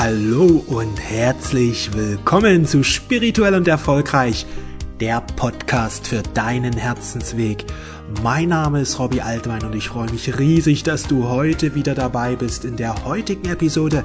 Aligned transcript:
Hallo 0.00 0.62
und 0.68 1.00
herzlich 1.00 1.92
willkommen 1.92 2.66
zu 2.66 2.84
Spirituell 2.84 3.56
und 3.56 3.66
Erfolgreich, 3.66 4.46
der 5.00 5.20
Podcast 5.20 6.06
für 6.06 6.22
deinen 6.22 6.74
Herzensweg. 6.74 7.64
Mein 8.22 8.50
Name 8.50 8.82
ist 8.82 9.00
Robbie 9.00 9.22
Altwein 9.22 9.64
und 9.64 9.74
ich 9.74 9.88
freue 9.88 10.08
mich 10.12 10.38
riesig, 10.38 10.84
dass 10.84 11.08
du 11.08 11.28
heute 11.28 11.74
wieder 11.74 11.96
dabei 11.96 12.36
bist. 12.36 12.64
In 12.64 12.76
der 12.76 13.06
heutigen 13.06 13.48
Episode 13.48 14.04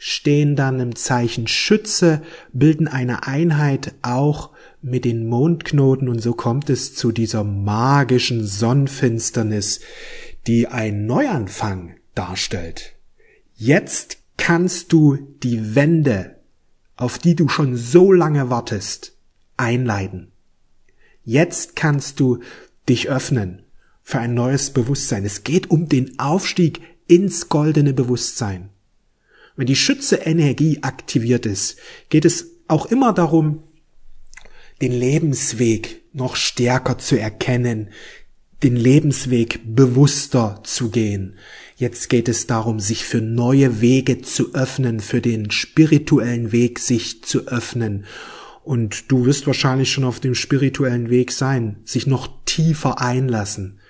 stehen 0.00 0.56
dann 0.56 0.80
im 0.80 0.96
Zeichen 0.96 1.46
Schütze, 1.46 2.22
bilden 2.52 2.88
eine 2.88 3.28
Einheit 3.28 3.94
auch 4.02 4.50
mit 4.82 5.04
den 5.04 5.28
Mondknoten 5.28 6.08
und 6.08 6.20
so 6.20 6.32
kommt 6.32 6.68
es 6.68 6.96
zu 6.96 7.12
dieser 7.12 7.44
magischen 7.44 8.44
Sonnenfinsternis, 8.44 9.80
die 10.46 10.68
ein 10.68 11.06
Neuanfang 11.06 11.96
darstellt. 12.14 12.94
Jetzt 13.54 14.18
kannst 14.36 14.92
du 14.92 15.16
die 15.42 15.74
Wende, 15.74 16.36
auf 16.96 17.18
die 17.18 17.34
du 17.34 17.48
schon 17.48 17.76
so 17.76 18.12
lange 18.12 18.50
wartest, 18.50 19.16
einleiten. 19.56 20.32
Jetzt 21.24 21.76
kannst 21.76 22.20
du 22.20 22.40
dich 22.88 23.08
öffnen 23.08 23.62
für 24.02 24.18
ein 24.18 24.34
neues 24.34 24.70
Bewusstsein. 24.70 25.24
Es 25.24 25.44
geht 25.44 25.70
um 25.70 25.88
den 25.88 26.18
Aufstieg 26.18 26.80
ins 27.06 27.48
goldene 27.48 27.94
Bewusstsein. 27.94 28.70
Wenn 29.56 29.66
die 29.66 29.76
Schütze-Energie 29.76 30.80
aktiviert 30.82 31.46
ist, 31.46 31.78
geht 32.08 32.24
es 32.24 32.50
auch 32.68 32.86
immer 32.86 33.12
darum, 33.12 33.62
den 34.82 34.92
Lebensweg 34.92 36.02
noch 36.12 36.36
stärker 36.36 36.98
zu 36.98 37.18
erkennen, 37.18 37.90
den 38.64 38.76
Lebensweg 38.76 39.60
bewusster 39.64 40.60
zu 40.64 40.90
gehen. 40.90 41.36
Jetzt 41.76 42.08
geht 42.08 42.28
es 42.28 42.46
darum, 42.46 42.80
sich 42.80 43.04
für 43.04 43.20
neue 43.20 43.82
Wege 43.82 44.22
zu 44.22 44.54
öffnen, 44.54 45.00
für 45.00 45.20
den 45.20 45.50
spirituellen 45.50 46.50
Weg 46.50 46.78
sich 46.78 47.22
zu 47.22 47.46
öffnen. 47.46 48.06
Und 48.64 49.12
du 49.12 49.26
wirst 49.26 49.46
wahrscheinlich 49.46 49.92
schon 49.92 50.04
auf 50.04 50.18
dem 50.18 50.34
spirituellen 50.34 51.10
Weg 51.10 51.30
sein, 51.30 51.76
sich 51.84 52.06
noch 52.06 52.28
tiefer 52.46 53.00
einlassen. 53.00 53.80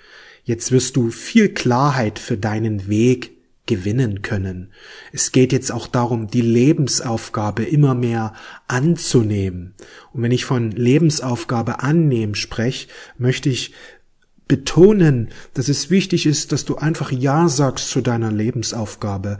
Jetzt 0.43 0.73
wirst 0.73 0.97
du 0.97 1.09
viel 1.09 1.49
Klarheit 1.49 2.19
für 2.19 2.37
deinen 2.37 2.89
Weg 2.89 3.31
gewinnen 3.65 4.21
können. 4.21 4.71
Es 5.11 5.31
geht 5.31 5.51
jetzt 5.51 5.71
auch 5.71 5.87
darum, 5.87 6.27
die 6.27 6.41
Lebensaufgabe 6.41 7.63
immer 7.63 7.95
mehr 7.95 8.33
anzunehmen. 8.67 9.73
Und 10.13 10.21
wenn 10.21 10.31
ich 10.31 10.45
von 10.45 10.71
Lebensaufgabe 10.71 11.81
annehmen 11.81 12.35
spreche, 12.35 12.87
möchte 13.17 13.49
ich 13.49 13.73
betonen, 14.47 15.29
dass 15.53 15.69
es 15.69 15.89
wichtig 15.89 16.25
ist, 16.25 16.51
dass 16.51 16.65
du 16.65 16.77
einfach 16.77 17.11
Ja 17.11 17.49
sagst 17.49 17.89
zu 17.89 18.01
deiner 18.01 18.31
Lebensaufgabe. 18.31 19.39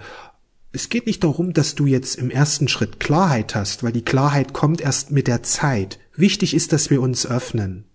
Es 0.71 0.89
geht 0.89 1.05
nicht 1.05 1.23
darum, 1.23 1.53
dass 1.53 1.75
du 1.75 1.85
jetzt 1.85 2.15
im 2.15 2.29
ersten 2.29 2.67
Schritt 2.67 2.99
Klarheit 2.99 3.55
hast, 3.55 3.83
weil 3.83 3.93
die 3.93 4.03
Klarheit 4.03 4.51
kommt 4.51 4.81
erst 4.81 5.11
mit 5.11 5.27
der 5.27 5.41
Zeit. 5.41 5.99
Wichtig 6.15 6.53
ist, 6.53 6.73
dass 6.73 6.89
wir 6.89 7.01
uns 7.01 7.25
öffnen. 7.25 7.85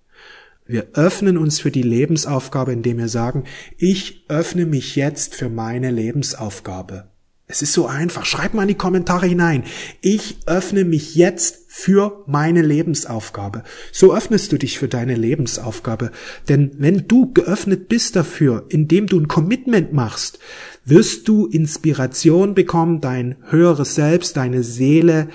Wir 0.67 0.89
öffnen 0.95 1.37
uns 1.37 1.61
für 1.61 1.71
die 1.71 1.83
Lebensaufgabe, 1.83 2.73
indem 2.73 2.99
wir 2.99 3.09
sagen, 3.09 3.45
ich 3.77 4.25
öffne 4.29 4.67
mich 4.67 4.97
jetzt 4.97 5.35
für 5.35 5.51
meine 5.51 5.91
Lebensaufgabe. 5.91 7.10
Es 7.51 7.63
ist 7.63 7.73
so 7.73 7.87
einfach. 7.87 8.25
Schreib 8.25 8.55
mal 8.55 8.63
in 8.63 8.69
die 8.69 8.75
Kommentare 8.77 9.27
hinein. 9.27 9.65
Ich 10.01 10.39
öffne 10.47 10.85
mich 10.85 11.17
jetzt 11.17 11.65
für 11.67 12.23
meine 12.29 12.63
Lebensaufgabe. 12.63 13.65
So 13.91 14.15
öffnest 14.15 14.53
du 14.53 14.57
dich 14.57 14.79
für 14.79 14.87
deine 14.87 15.17
Lebensaufgabe. 15.17 16.13
Denn 16.49 16.71
wenn 16.79 17.09
du 17.09 17.33
geöffnet 17.33 17.89
bist 17.89 18.15
dafür, 18.15 18.67
indem 18.69 19.09
du 19.09 19.19
ein 19.19 19.27
Commitment 19.27 19.93
machst, 19.93 20.39
wirst 20.85 21.27
du 21.27 21.47
Inspiration 21.47 22.55
bekommen, 22.55 23.01
dein 23.01 23.35
höheres 23.49 23.97
Selbst, 23.97 24.37
deine 24.37 24.63
Seele, 24.63 25.29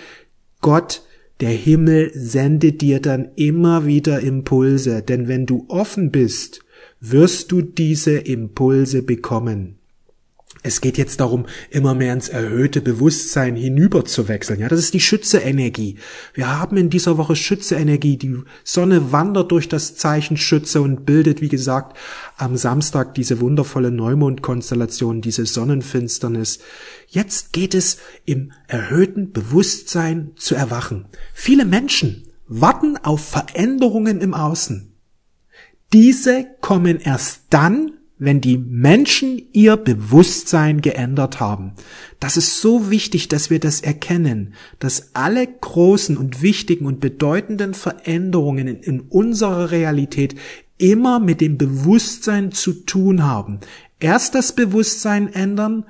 Gott, 0.62 1.02
der 1.42 1.50
Himmel 1.50 2.12
sendet 2.16 2.80
dir 2.80 3.02
dann 3.02 3.28
immer 3.36 3.86
wieder 3.86 4.22
Impulse. 4.22 5.02
Denn 5.02 5.28
wenn 5.28 5.46
du 5.46 5.66
offen 5.68 6.12
bist, 6.12 6.62
wirst 7.02 7.52
du 7.52 7.62
diese 7.62 8.18
Impulse 8.18 9.04
bekommen. 9.04 9.75
Es 10.66 10.82
geht 10.82 10.98
jetzt 10.98 11.20
darum, 11.20 11.46
immer 11.70 11.94
mehr 11.94 12.12
ins 12.12 12.28
erhöhte 12.28 12.82
Bewusstsein 12.82 13.56
hinüber 13.56 14.04
zu 14.04 14.28
wechseln. 14.28 14.60
Ja, 14.60 14.68
das 14.68 14.80
ist 14.80 14.96
die 14.96 15.00
Schütze-Energie. 15.00 15.98
Wir 16.34 16.60
haben 16.60 16.76
in 16.76 16.90
dieser 16.90 17.20
Woche 17.20 17.36
Schütze-Energie. 17.36 18.18
Die 18.18 18.40
Sonne 18.64 19.12
wandert 19.12 19.52
durch 19.52 19.70
das 19.70 19.96
Zeichen 19.96 20.38
Schütze 20.38 20.82
und 20.82 21.06
bildet, 21.06 21.40
wie 21.40 21.50
gesagt, 21.50 21.96
am 22.38 22.58
Samstag 22.58 23.14
diese 23.14 23.42
wundervolle 23.42 23.92
Neumondkonstellation, 23.92 25.22
diese 25.22 25.46
Sonnenfinsternis. 25.46 26.58
Jetzt 27.10 27.54
geht 27.54 27.76
es 27.76 28.00
im 28.26 28.52
erhöhten 28.68 29.34
Bewusstsein 29.34 30.32
zu 30.36 30.56
erwachen. 30.56 31.06
Viele 31.36 31.66
Menschen 31.66 32.24
warten 32.48 32.98
auf 32.98 33.24
Veränderungen 33.24 34.20
im 34.20 34.34
Außen. 34.34 34.96
Diese 35.94 36.48
kommen 36.60 37.00
erst 37.00 37.44
dann, 37.52 37.92
wenn 38.18 38.40
die 38.40 38.58
Menschen 38.58 39.42
ihr 39.52 39.76
Bewusstsein 39.76 40.82
geändert 40.82 41.40
haben. 41.40 41.74
Das 42.20 42.38
ist 42.38 42.62
so 42.62 42.90
wichtig, 42.90 43.28
dass 43.28 43.50
wir 43.50 43.60
das 43.60 43.82
erkennen, 43.82 44.54
dass 44.80 45.12
alle 45.14 45.46
großen 45.46 46.16
und 46.18 46.42
wichtigen 46.42 46.86
und 46.86 47.02
bedeutenden 47.02 47.74
Veränderungen 47.74 48.68
in, 48.68 48.80
in 48.82 49.02
unserer 49.02 49.72
Realität 49.72 50.36
immer 50.78 51.20
mit 51.20 51.42
dem 51.42 51.58
Bewusstsein 51.58 52.52
zu 52.52 52.74
tun 52.74 53.24
haben. 53.24 53.60
Erst 54.00 54.36
das 54.36 54.54
Bewusstsein 54.54 55.32
ändern, 55.34 55.86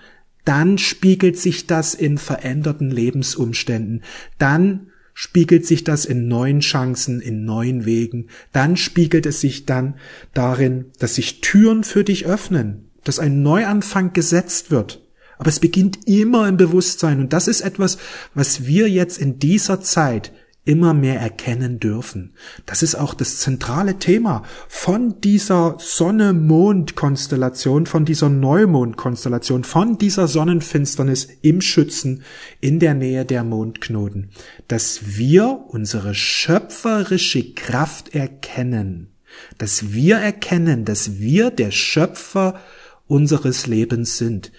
dann 0.45 0.77
spiegelt 0.77 1.37
sich 1.37 1.67
das 1.67 1.95
in 1.95 2.17
veränderten 2.17 2.91
Lebensumständen, 2.91 4.03
dann 4.37 4.91
spiegelt 5.15 5.65
sich 5.65 5.85
das 5.85 6.03
in 6.03 6.27
neuen 6.27 6.59
Chancen, 6.59 7.21
in 7.21 7.45
neuen 7.45 7.85
Wegen, 7.85 8.27
dann 8.51 8.75
spiegelt 8.75 9.25
es 9.25 9.39
sich 9.39 9.65
dann 9.65 9.95
darin, 10.33 10.91
dass 10.99 11.15
sich 11.15 11.39
Türen 11.39 11.85
für 11.85 12.03
dich 12.03 12.25
öffnen, 12.25 12.91
dass 13.05 13.17
ein 13.17 13.41
Neuanfang 13.41 14.11
gesetzt 14.11 14.71
wird. 14.71 15.01
Aber 15.37 15.47
es 15.47 15.61
beginnt 15.61 16.05
immer 16.05 16.47
im 16.49 16.57
Bewusstsein 16.57 17.21
und 17.21 17.31
das 17.31 17.47
ist 17.47 17.61
etwas, 17.61 17.97
was 18.33 18.67
wir 18.67 18.89
jetzt 18.89 19.17
in 19.17 19.39
dieser 19.39 19.81
Zeit 19.81 20.33
immer 20.65 20.93
mehr 20.95 21.19
erkennen 21.19 21.79
dürfen. 21.79 22.33
Das 22.65 22.83
ist 22.83 22.95
auch 22.95 23.13
das 23.13 23.37
zentrale 23.37 23.99
Thema 23.99 24.41
von 24.67 25.21
dieser 25.21 25.77
Sonne-Mond-Konstellation, 25.79 27.85
von 27.85 28.03
dieser 28.03 28.29
Neumond-Konstellation, 28.29 29.63
von 29.63 29.99
dieser 29.99 30.27
Sonnenfinsternis 30.27 31.27
im 31.41 31.61
Schützen 31.61 32.23
in 32.59 32.79
der 32.79 32.95
Nähe 32.95 33.25
der 33.25 33.43
Mondknoten, 33.43 34.31
dass 34.67 35.17
wir 35.17 35.65
unsere 35.67 36.15
schöpferische 36.15 37.53
Kraft 37.53 38.15
erkennen, 38.15 39.11
dass 39.59 39.93
wir 39.93 40.17
erkennen, 40.17 40.83
dass 40.83 41.19
wir 41.19 41.51
der 41.51 41.69
Schöpfer 41.69 42.59
unseres 43.07 43.67
Lebens 43.67 44.17
sind. 44.17 44.51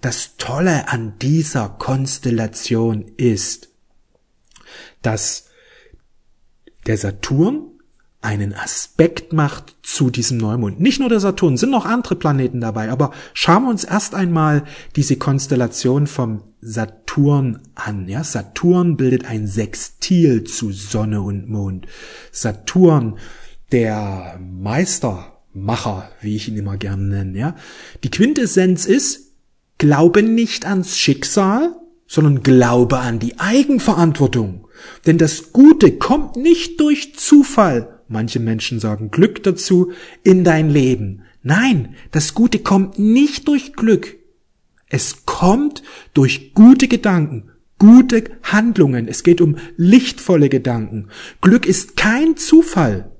Das 0.00 0.36
Tolle 0.38 0.88
an 0.88 1.20
dieser 1.20 1.68
Konstellation 1.68 3.12
ist, 3.16 3.68
dass 5.02 5.51
der 6.86 6.98
Saturn 6.98 7.68
einen 8.22 8.54
Aspekt 8.54 9.32
macht 9.32 9.74
zu 9.82 10.08
diesem 10.08 10.38
Neumond. 10.38 10.80
Nicht 10.80 11.00
nur 11.00 11.08
der 11.08 11.18
Saturn, 11.18 11.56
sind 11.56 11.70
noch 11.70 11.84
andere 11.84 12.14
Planeten 12.14 12.60
dabei, 12.60 12.88
aber 12.90 13.10
schauen 13.34 13.64
wir 13.64 13.70
uns 13.70 13.82
erst 13.82 14.14
einmal 14.14 14.62
diese 14.94 15.16
Konstellation 15.16 16.06
vom 16.06 16.44
Saturn 16.60 17.58
an. 17.74 18.08
Ja, 18.08 18.22
Saturn 18.22 18.96
bildet 18.96 19.24
ein 19.24 19.48
Sextil 19.48 20.44
zu 20.44 20.70
Sonne 20.70 21.20
und 21.20 21.48
Mond. 21.48 21.86
Saturn, 22.30 23.18
der 23.72 24.38
Meistermacher, 24.40 26.08
wie 26.20 26.36
ich 26.36 26.46
ihn 26.46 26.56
immer 26.56 26.76
gerne 26.76 27.02
nenne, 27.02 27.38
ja. 27.38 27.56
Die 28.04 28.10
Quintessenz 28.10 28.86
ist, 28.86 29.32
glaube 29.78 30.22
nicht 30.22 30.64
ans 30.64 30.96
Schicksal, 30.96 31.74
sondern 32.06 32.44
glaube 32.44 32.98
an 32.98 33.18
die 33.18 33.40
Eigenverantwortung. 33.40 34.68
Denn 35.06 35.18
das 35.18 35.52
Gute 35.52 35.92
kommt 35.98 36.36
nicht 36.36 36.80
durch 36.80 37.14
Zufall, 37.14 38.00
manche 38.08 38.40
Menschen 38.40 38.80
sagen 38.80 39.10
Glück 39.10 39.42
dazu, 39.42 39.92
in 40.22 40.44
dein 40.44 40.70
Leben. 40.70 41.22
Nein, 41.42 41.94
das 42.10 42.34
Gute 42.34 42.58
kommt 42.58 42.98
nicht 42.98 43.48
durch 43.48 43.74
Glück. 43.74 44.16
Es 44.88 45.24
kommt 45.24 45.82
durch 46.14 46.54
gute 46.54 46.88
Gedanken, 46.88 47.50
gute 47.78 48.24
Handlungen. 48.42 49.08
Es 49.08 49.22
geht 49.22 49.40
um 49.40 49.56
lichtvolle 49.76 50.48
Gedanken. 50.48 51.08
Glück 51.40 51.66
ist 51.66 51.96
kein 51.96 52.36
Zufall 52.36 53.11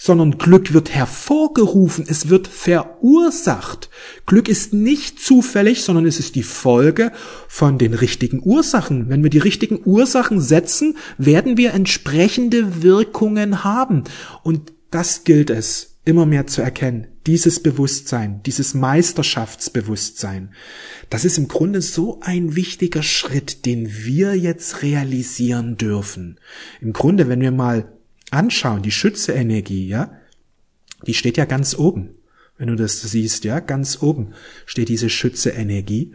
sondern 0.00 0.38
Glück 0.38 0.72
wird 0.72 0.94
hervorgerufen, 0.94 2.06
es 2.08 2.28
wird 2.28 2.46
verursacht. 2.46 3.90
Glück 4.26 4.48
ist 4.48 4.72
nicht 4.72 5.20
zufällig, 5.20 5.82
sondern 5.82 6.06
es 6.06 6.20
ist 6.20 6.36
die 6.36 6.44
Folge 6.44 7.10
von 7.48 7.78
den 7.78 7.92
richtigen 7.92 8.40
Ursachen. 8.42 9.08
Wenn 9.08 9.24
wir 9.24 9.30
die 9.30 9.38
richtigen 9.38 9.80
Ursachen 9.84 10.40
setzen, 10.40 10.96
werden 11.18 11.56
wir 11.56 11.74
entsprechende 11.74 12.82
Wirkungen 12.82 13.64
haben. 13.64 14.04
Und 14.44 14.72
das 14.92 15.24
gilt 15.24 15.50
es 15.50 15.98
immer 16.04 16.26
mehr 16.26 16.46
zu 16.46 16.62
erkennen. 16.62 17.08
Dieses 17.26 17.60
Bewusstsein, 17.60 18.40
dieses 18.46 18.74
Meisterschaftsbewusstsein, 18.74 20.54
das 21.10 21.24
ist 21.24 21.38
im 21.38 21.48
Grunde 21.48 21.82
so 21.82 22.20
ein 22.22 22.54
wichtiger 22.54 23.02
Schritt, 23.02 23.66
den 23.66 23.90
wir 24.04 24.34
jetzt 24.34 24.82
realisieren 24.82 25.76
dürfen. 25.76 26.38
Im 26.80 26.92
Grunde, 26.92 27.28
wenn 27.28 27.40
wir 27.40 27.50
mal 27.50 27.97
anschauen, 28.30 28.82
die 28.82 28.90
Schütze-Energie, 28.90 29.88
ja, 29.88 30.12
die 31.06 31.14
steht 31.14 31.36
ja 31.36 31.44
ganz 31.44 31.76
oben. 31.76 32.14
Wenn 32.56 32.68
du 32.68 32.76
das 32.76 33.00
siehst, 33.00 33.44
ja, 33.44 33.60
ganz 33.60 34.02
oben 34.02 34.34
steht 34.66 34.88
diese 34.88 35.08
Schütze-Energie 35.08 36.14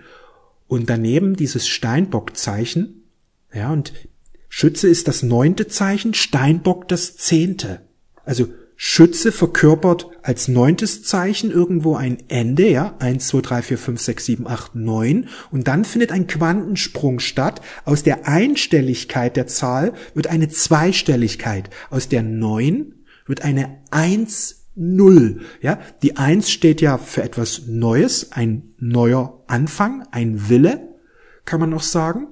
und 0.68 0.90
daneben 0.90 1.36
dieses 1.36 1.68
Steinbock-Zeichen, 1.68 3.04
ja, 3.54 3.72
und 3.72 3.94
Schütze 4.50 4.88
ist 4.88 5.08
das 5.08 5.24
neunte 5.24 5.68
Zeichen, 5.68 6.14
Steinbock 6.14 6.88
das 6.88 7.16
zehnte. 7.18 7.82
Also 8.26 8.50
Schütze 8.86 9.32
verkörpert 9.32 10.10
als 10.24 10.50
neuntes 10.50 11.04
Zeichen 11.04 11.52
irgendwo 11.52 11.96
ein 11.96 12.18
Ende, 12.28 12.70
ja, 12.70 12.98
eins, 13.00 13.30
zwei, 13.30 13.40
drei, 13.40 13.62
vier, 13.62 13.78
fünf, 13.78 14.02
sechs, 14.02 14.26
sieben, 14.26 14.46
acht, 14.46 14.76
neun, 14.76 15.30
und 15.52 15.70
dann 15.70 15.86
findet 15.86 16.12
ein 16.12 16.28
Quantensprung 16.28 17.20
statt. 17.20 17.62
Aus 17.86 18.04
der 18.04 18.28
Einstelligkeit 18.28 19.38
der 19.38 19.48
Zahl 19.48 19.94
wird 20.16 20.28
eine 20.28 20.50
Zweistelligkeit. 20.50 21.70
Aus 21.92 22.10
der 22.10 22.24
neun 22.24 23.06
wird 23.26 23.46
eine 23.46 23.80
eins, 23.90 24.66
null, 24.76 25.40
ja. 25.62 25.80
Die 26.02 26.18
eins 26.18 26.52
steht 26.52 26.82
ja 26.82 26.98
für 26.98 27.24
etwas 27.24 27.62
Neues, 27.68 28.34
ein 28.34 28.74
neuer 28.80 29.46
Anfang, 29.48 30.06
ein 30.12 30.50
Wille, 30.50 30.90
kann 31.46 31.62
man 31.62 31.70
noch 31.70 31.84
sagen. 31.84 32.28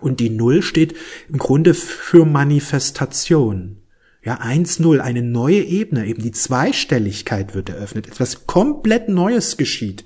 Und 0.00 0.18
die 0.18 0.30
Null 0.30 0.62
steht 0.62 0.96
im 1.28 1.38
Grunde 1.38 1.74
für 1.74 2.24
Manifestation. 2.24 3.77
Ja, 4.28 4.42
1-0, 4.42 4.98
eine 4.98 5.22
neue 5.22 5.62
Ebene, 5.62 6.06
eben 6.06 6.20
die 6.22 6.32
Zweistelligkeit 6.32 7.54
wird 7.54 7.70
eröffnet. 7.70 8.08
Etwas 8.08 8.46
komplett 8.46 9.08
Neues 9.08 9.56
geschieht. 9.56 10.04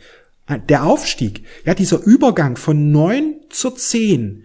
Der 0.68 0.84
Aufstieg, 0.84 1.42
ja, 1.64 1.74
dieser 1.74 2.00
Übergang 2.04 2.56
von 2.56 2.92
9 2.92 3.34
zur 3.50 3.74
10 3.74 4.44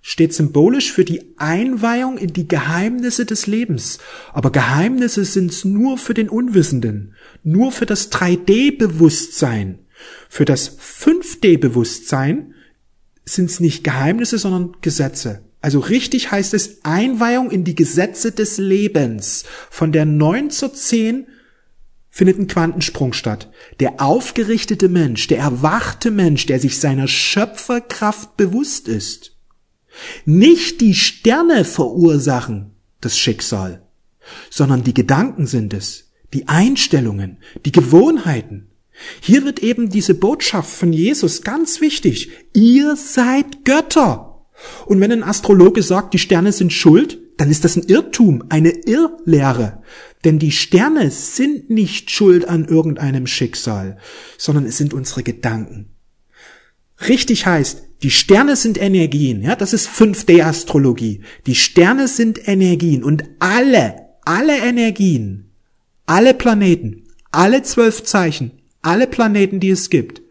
steht 0.00 0.34
symbolisch 0.34 0.90
für 0.90 1.04
die 1.04 1.22
Einweihung 1.36 2.18
in 2.18 2.32
die 2.32 2.48
Geheimnisse 2.48 3.24
des 3.24 3.46
Lebens. 3.46 4.00
Aber 4.32 4.50
Geheimnisse 4.50 5.24
sind's 5.24 5.64
nur 5.64 5.98
für 5.98 6.14
den 6.14 6.28
Unwissenden, 6.28 7.14
nur 7.44 7.70
für 7.70 7.86
das 7.86 8.10
3D-Bewusstsein. 8.10 9.78
Für 10.28 10.46
das 10.46 10.80
5D-Bewusstsein 10.80 12.54
sind's 13.24 13.60
nicht 13.60 13.84
Geheimnisse, 13.84 14.38
sondern 14.38 14.72
Gesetze. 14.80 15.44
Also 15.62 15.78
richtig 15.78 16.32
heißt 16.32 16.54
es 16.54 16.84
Einweihung 16.84 17.50
in 17.50 17.64
die 17.64 17.76
Gesetze 17.76 18.32
des 18.32 18.58
Lebens. 18.58 19.44
Von 19.70 19.92
der 19.92 20.04
9 20.04 20.50
zur 20.50 20.74
10 20.74 21.26
findet 22.10 22.38
ein 22.38 22.48
Quantensprung 22.48 23.12
statt. 23.12 23.50
Der 23.78 24.02
aufgerichtete 24.02 24.88
Mensch, 24.88 25.28
der 25.28 25.38
erwachte 25.38 26.10
Mensch, 26.10 26.46
der 26.46 26.58
sich 26.58 26.78
seiner 26.78 27.06
Schöpferkraft 27.06 28.36
bewusst 28.36 28.88
ist. 28.88 29.36
Nicht 30.24 30.80
die 30.80 30.94
Sterne 30.94 31.64
verursachen 31.64 32.72
das 33.00 33.16
Schicksal, 33.16 33.82
sondern 34.50 34.82
die 34.84 34.94
Gedanken 34.94 35.46
sind 35.46 35.74
es, 35.74 36.10
die 36.32 36.48
Einstellungen, 36.48 37.38
die 37.64 37.72
Gewohnheiten. 37.72 38.68
Hier 39.20 39.44
wird 39.44 39.60
eben 39.60 39.90
diese 39.90 40.14
Botschaft 40.14 40.70
von 40.70 40.92
Jesus 40.92 41.42
ganz 41.42 41.80
wichtig. 41.80 42.30
Ihr 42.52 42.96
seid 42.96 43.64
Götter. 43.64 44.31
Und 44.86 45.00
wenn 45.00 45.12
ein 45.12 45.24
Astrologe 45.24 45.82
sagt, 45.82 46.14
die 46.14 46.18
Sterne 46.18 46.52
sind 46.52 46.72
schuld, 46.72 47.18
dann 47.36 47.50
ist 47.50 47.64
das 47.64 47.76
ein 47.76 47.84
Irrtum, 47.84 48.44
eine 48.48 48.70
Irrlehre. 48.70 49.82
Denn 50.24 50.38
die 50.38 50.52
Sterne 50.52 51.10
sind 51.10 51.70
nicht 51.70 52.10
schuld 52.10 52.48
an 52.48 52.66
irgendeinem 52.66 53.26
Schicksal, 53.26 53.98
sondern 54.38 54.66
es 54.66 54.76
sind 54.76 54.94
unsere 54.94 55.22
Gedanken. 55.22 55.90
Richtig 57.08 57.46
heißt, 57.46 57.82
die 58.02 58.10
Sterne 58.10 58.56
sind 58.56 58.80
Energien, 58.80 59.42
ja, 59.42 59.56
das 59.56 59.72
ist 59.72 59.88
5D-Astrologie. 59.88 61.22
Die 61.46 61.54
Sterne 61.54 62.08
sind 62.08 62.48
Energien 62.48 63.02
und 63.02 63.24
alle, 63.38 64.08
alle 64.24 64.58
Energien, 64.58 65.50
alle 66.06 66.34
Planeten, 66.34 67.04
alle 67.30 67.62
zwölf 67.62 68.04
Zeichen, 68.04 68.52
alle 68.82 69.06
Planeten, 69.06 69.60
die 69.60 69.70
es 69.70 69.88
gibt, 69.90 70.22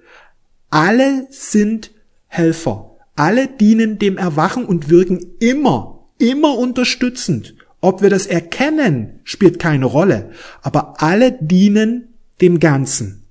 alle 0.70 1.28
sind 1.30 1.92
Helfer. 2.28 2.91
Alle 3.16 3.48
dienen 3.48 4.00
dem 4.00 4.18
Erwachen 4.18 4.66
und 4.66 4.90
wirken 4.90 5.20
immer, 5.40 6.08
immer 6.18 6.58
unterstützend. 6.58 7.56
Ob 7.82 8.02
wir 8.02 8.10
das 8.10 8.28
erkennen, 8.28 9.20
spielt 9.24 9.60
keine 9.60 9.86
Rolle, 9.86 10.32
aber 10.62 11.02
alle 11.02 11.38
dienen 11.42 12.14
dem 12.42 12.60
Ganzen. 12.60 13.24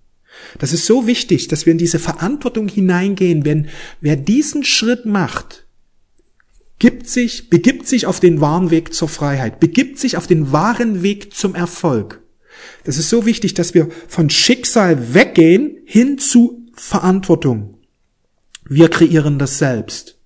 Das 0.59 0.73
ist 0.73 0.87
so 0.87 1.07
wichtig, 1.07 1.49
dass 1.49 1.67
wir 1.67 1.73
in 1.73 1.79
diese 1.79 1.99
Verantwortung 1.99 2.69
hineingehen, 2.69 3.45
wenn 3.45 3.69
wer 4.01 4.17
diesen 4.17 4.65
Schritt 4.65 5.07
macht, 5.07 5.67
gibt 6.79 7.09
sich, 7.09 7.51
begibt 7.51 7.87
sich 7.87 8.07
auf 8.07 8.21
den 8.21 8.41
wahren 8.41 8.71
Weg 8.71 8.95
zur 8.95 9.09
Freiheit, 9.09 9.61
begibt 9.61 9.99
sich 9.99 10.17
auf 10.17 10.27
den 10.27 10.51
wahren 10.51 11.03
Weg 11.03 11.35
zum 11.35 11.55
Erfolg. 11.55 12.23
Das 12.85 12.99
ist 12.99 13.11
so 13.11 13.27
wichtig, 13.27 13.55
dass 13.55 13.75
wir 13.75 13.89
von 14.09 14.31
Schicksal 14.31 15.15
weggehen 15.15 15.77
hin 15.85 16.19
zu 16.19 16.67
Verantwortung. 16.75 17.77
Wir 18.73 18.89
kreieren 18.89 19.41
das 19.41 19.59
selbst. 19.59 20.17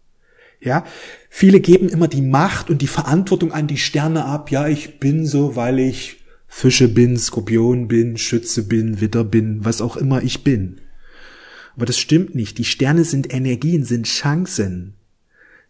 Ja, 0.61 0.85
viele 1.31 1.61
geben 1.61 1.89
immer 1.89 2.09
die 2.09 2.21
Macht 2.21 2.69
und 2.69 2.83
die 2.83 2.87
Verantwortung 2.87 3.53
an 3.53 3.67
die 3.67 3.79
Sterne 3.79 4.27
ab. 4.27 4.51
Ja, 4.51 4.69
ich 4.69 5.01
bin 5.01 5.27
so, 5.27 5.57
weil 5.57 5.79
ich 5.79 6.19
Fische 6.47 6.89
bin, 6.89 7.17
Skorpion 7.17 7.89
bin, 7.89 8.19
Schütze 8.19 8.69
bin, 8.69 9.01
Witter 9.01 9.25
bin, 9.25 9.65
was 9.65 9.81
auch 9.81 9.97
immer 9.97 10.23
ich 10.23 10.45
bin. 10.45 10.83
Aber 11.75 11.87
das 11.87 11.99
stimmt 11.99 12.35
nicht. 12.35 12.59
Die 12.59 12.67
Sterne 12.67 13.05
sind 13.05 13.33
Energien, 13.33 13.83
sind 13.83 14.07
Chancen, 14.07 14.93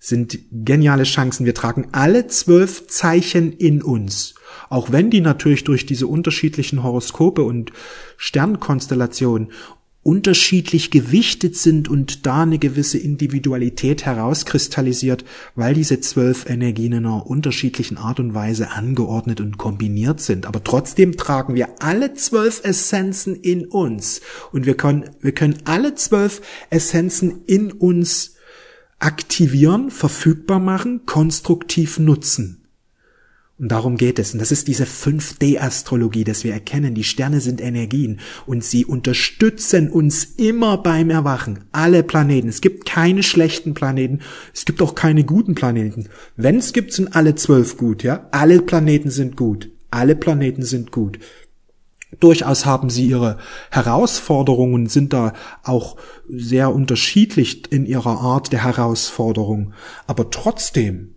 sind 0.00 0.40
geniale 0.50 1.04
Chancen. 1.04 1.46
Wir 1.46 1.54
tragen 1.54 1.90
alle 1.92 2.26
zwölf 2.26 2.88
Zeichen 2.88 3.52
in 3.52 3.84
uns. 3.84 4.34
Auch 4.68 4.90
wenn 4.90 5.10
die 5.10 5.20
natürlich 5.20 5.62
durch 5.62 5.86
diese 5.86 6.08
unterschiedlichen 6.08 6.82
Horoskope 6.82 7.44
und 7.44 7.72
Sternkonstellationen 8.16 9.52
unterschiedlich 10.04 10.90
gewichtet 10.90 11.56
sind 11.56 11.88
und 11.88 12.26
da 12.26 12.42
eine 12.42 12.58
gewisse 12.58 12.98
Individualität 12.98 14.04
herauskristallisiert, 14.04 15.24
weil 15.56 15.74
diese 15.74 15.98
zwölf 16.00 16.48
Energien 16.48 16.92
in 16.92 17.06
einer 17.06 17.26
unterschiedlichen 17.26 17.96
Art 17.96 18.20
und 18.20 18.34
Weise 18.34 18.70
angeordnet 18.70 19.40
und 19.40 19.58
kombiniert 19.58 20.20
sind. 20.20 20.46
Aber 20.46 20.62
trotzdem 20.62 21.16
tragen 21.16 21.54
wir 21.54 21.82
alle 21.82 22.14
zwölf 22.14 22.62
Essenzen 22.64 23.34
in 23.34 23.64
uns 23.66 24.20
und 24.52 24.66
wir 24.66 24.76
können, 24.76 25.10
wir 25.20 25.32
können 25.32 25.56
alle 25.64 25.94
zwölf 25.94 26.42
Essenzen 26.70 27.42
in 27.46 27.72
uns 27.72 28.36
aktivieren, 28.98 29.90
verfügbar 29.90 30.60
machen, 30.60 31.06
konstruktiv 31.06 31.98
nutzen. 31.98 32.63
Und 33.56 33.70
darum 33.70 33.96
geht 33.96 34.18
es. 34.18 34.32
Und 34.32 34.40
das 34.40 34.50
ist 34.50 34.66
diese 34.66 34.84
5D-Astrologie, 34.84 36.24
dass 36.24 36.42
wir 36.42 36.52
erkennen, 36.52 36.94
die 36.94 37.04
Sterne 37.04 37.40
sind 37.40 37.60
Energien 37.60 38.18
und 38.46 38.64
sie 38.64 38.84
unterstützen 38.84 39.90
uns 39.90 40.24
immer 40.24 40.78
beim 40.78 41.08
Erwachen. 41.10 41.60
Alle 41.70 42.02
Planeten. 42.02 42.48
Es 42.48 42.60
gibt 42.60 42.84
keine 42.84 43.22
schlechten 43.22 43.72
Planeten. 43.72 44.20
Es 44.52 44.64
gibt 44.64 44.82
auch 44.82 44.96
keine 44.96 45.22
guten 45.22 45.54
Planeten. 45.54 46.08
Wenn 46.36 46.56
es 46.56 46.72
gibt, 46.72 46.92
sind 46.92 47.14
alle 47.14 47.36
zwölf 47.36 47.76
gut, 47.76 48.02
ja? 48.02 48.26
Alle 48.32 48.60
Planeten 48.60 49.10
sind 49.10 49.36
gut. 49.36 49.70
Alle 49.90 50.16
Planeten 50.16 50.62
sind 50.62 50.90
gut. 50.90 51.20
Durchaus 52.18 52.66
haben 52.66 52.90
sie 52.90 53.06
ihre 53.06 53.38
Herausforderungen, 53.70 54.88
sind 54.88 55.12
da 55.12 55.32
auch 55.62 55.96
sehr 56.28 56.74
unterschiedlich 56.74 57.70
in 57.72 57.86
ihrer 57.86 58.20
Art 58.20 58.52
der 58.52 58.64
Herausforderung. 58.64 59.72
Aber 60.08 60.30
trotzdem, 60.30 61.14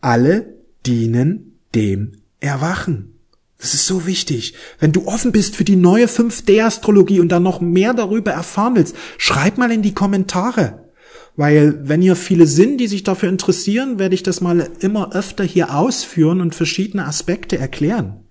alle 0.00 0.54
dienen 0.86 1.55
dem 1.74 2.12
Erwachen. 2.40 3.16
Das 3.58 3.74
ist 3.74 3.86
so 3.86 4.06
wichtig. 4.06 4.54
Wenn 4.78 4.92
du 4.92 5.06
offen 5.06 5.32
bist 5.32 5.56
für 5.56 5.64
die 5.64 5.76
neue 5.76 6.06
5D-Astrologie 6.06 7.20
und 7.20 7.30
dann 7.30 7.42
noch 7.42 7.60
mehr 7.60 7.94
darüber 7.94 8.32
erfahren 8.32 8.76
willst, 8.76 8.94
schreib 9.18 9.56
mal 9.56 9.72
in 9.72 9.82
die 9.82 9.94
Kommentare. 9.94 10.90
Weil 11.36 11.88
wenn 11.88 12.02
hier 12.02 12.16
viele 12.16 12.46
sind, 12.46 12.78
die 12.78 12.86
sich 12.86 13.02
dafür 13.02 13.28
interessieren, 13.28 13.98
werde 13.98 14.14
ich 14.14 14.22
das 14.22 14.40
mal 14.40 14.70
immer 14.80 15.14
öfter 15.14 15.44
hier 15.44 15.74
ausführen 15.74 16.40
und 16.40 16.54
verschiedene 16.54 17.06
Aspekte 17.06 17.58
erklären. 17.58 18.24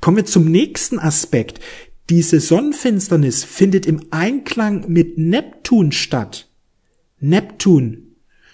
Kommen 0.00 0.18
wir 0.18 0.26
zum 0.26 0.46
nächsten 0.46 0.98
Aspekt. 0.98 1.60
Diese 2.08 2.40
Sonnenfinsternis 2.40 3.44
findet 3.44 3.86
im 3.86 4.06
Einklang 4.10 4.86
mit 4.88 5.16
Neptun 5.16 5.92
statt. 5.92 6.48
Neptun 7.20 8.09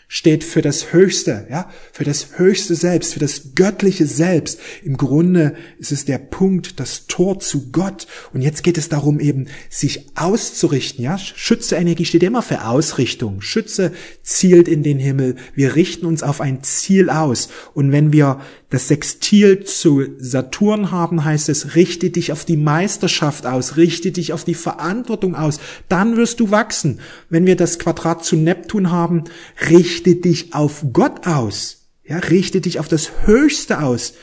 steht 0.08 0.44
für 0.44 0.62
das 0.62 0.92
Höchste, 0.92 1.46
ja, 1.50 1.68
für 1.92 2.04
das 2.04 2.38
höchste 2.38 2.76
Selbst, 2.76 3.14
für 3.14 3.20
das 3.20 3.54
göttliche 3.54 4.06
Selbst. 4.06 4.60
Im 4.84 4.96
Grunde 4.96 5.54
ist 5.78 5.90
es 5.90 6.04
der 6.04 6.18
Punkt, 6.18 6.78
das 6.78 7.06
Tor 7.08 7.40
zu 7.40 7.72
Gott. 7.72 8.06
Und 8.32 8.42
jetzt 8.42 8.62
geht 8.62 8.78
es 8.78 8.88
darum 8.88 9.18
eben, 9.18 9.48
sich 9.68 10.06
auszurichten, 10.14 11.02
ja. 11.02 11.18
Schütze 11.18 11.76
Energie 11.76 12.04
steht 12.04 12.22
immer 12.22 12.42
für 12.42 12.66
Ausrichtung. 12.66 13.40
Schütze 13.40 13.92
zielt 14.22 14.68
in 14.68 14.82
den 14.82 14.98
Himmel. 14.98 15.36
Wir 15.54 15.74
richten 15.74 16.06
uns 16.06 16.22
auf 16.22 16.40
ein 16.40 16.62
Ziel 16.62 17.10
aus. 17.10 17.48
Und 17.74 17.90
wenn 17.90 18.12
wir 18.12 18.40
das 18.70 18.88
Sextil 18.88 19.64
zu 19.64 20.04
Saturn 20.18 20.90
haben, 20.90 21.24
heißt 21.24 21.48
es, 21.48 21.76
richte 21.76 22.10
dich 22.10 22.32
auf 22.32 22.44
die 22.44 22.56
Meisterschaft 22.56 23.46
aus, 23.46 23.76
richte 23.76 24.10
dich 24.10 24.32
auf 24.32 24.42
die 24.42 24.54
Verantwortung 24.54 25.36
aus, 25.36 25.60
dann 25.88 26.16
wirst 26.16 26.40
du 26.40 26.50
wachsen. 26.50 27.00
Wenn 27.30 27.46
wir 27.46 27.54
das 27.54 27.78
Quadrat 27.78 28.24
zu 28.24 28.34
Neptun 28.34 28.90
haben, 28.90 29.24
richte 29.70 29.95
dich 30.02 30.54
auf 30.54 30.84
Gott 30.92 31.26
aus, 31.26 31.86
ja, 32.04 32.18
richte 32.18 32.60
dich 32.60 32.78
auf 32.78 32.88
das 32.88 33.26
Höchste 33.26 33.82
aus. 33.82 34.14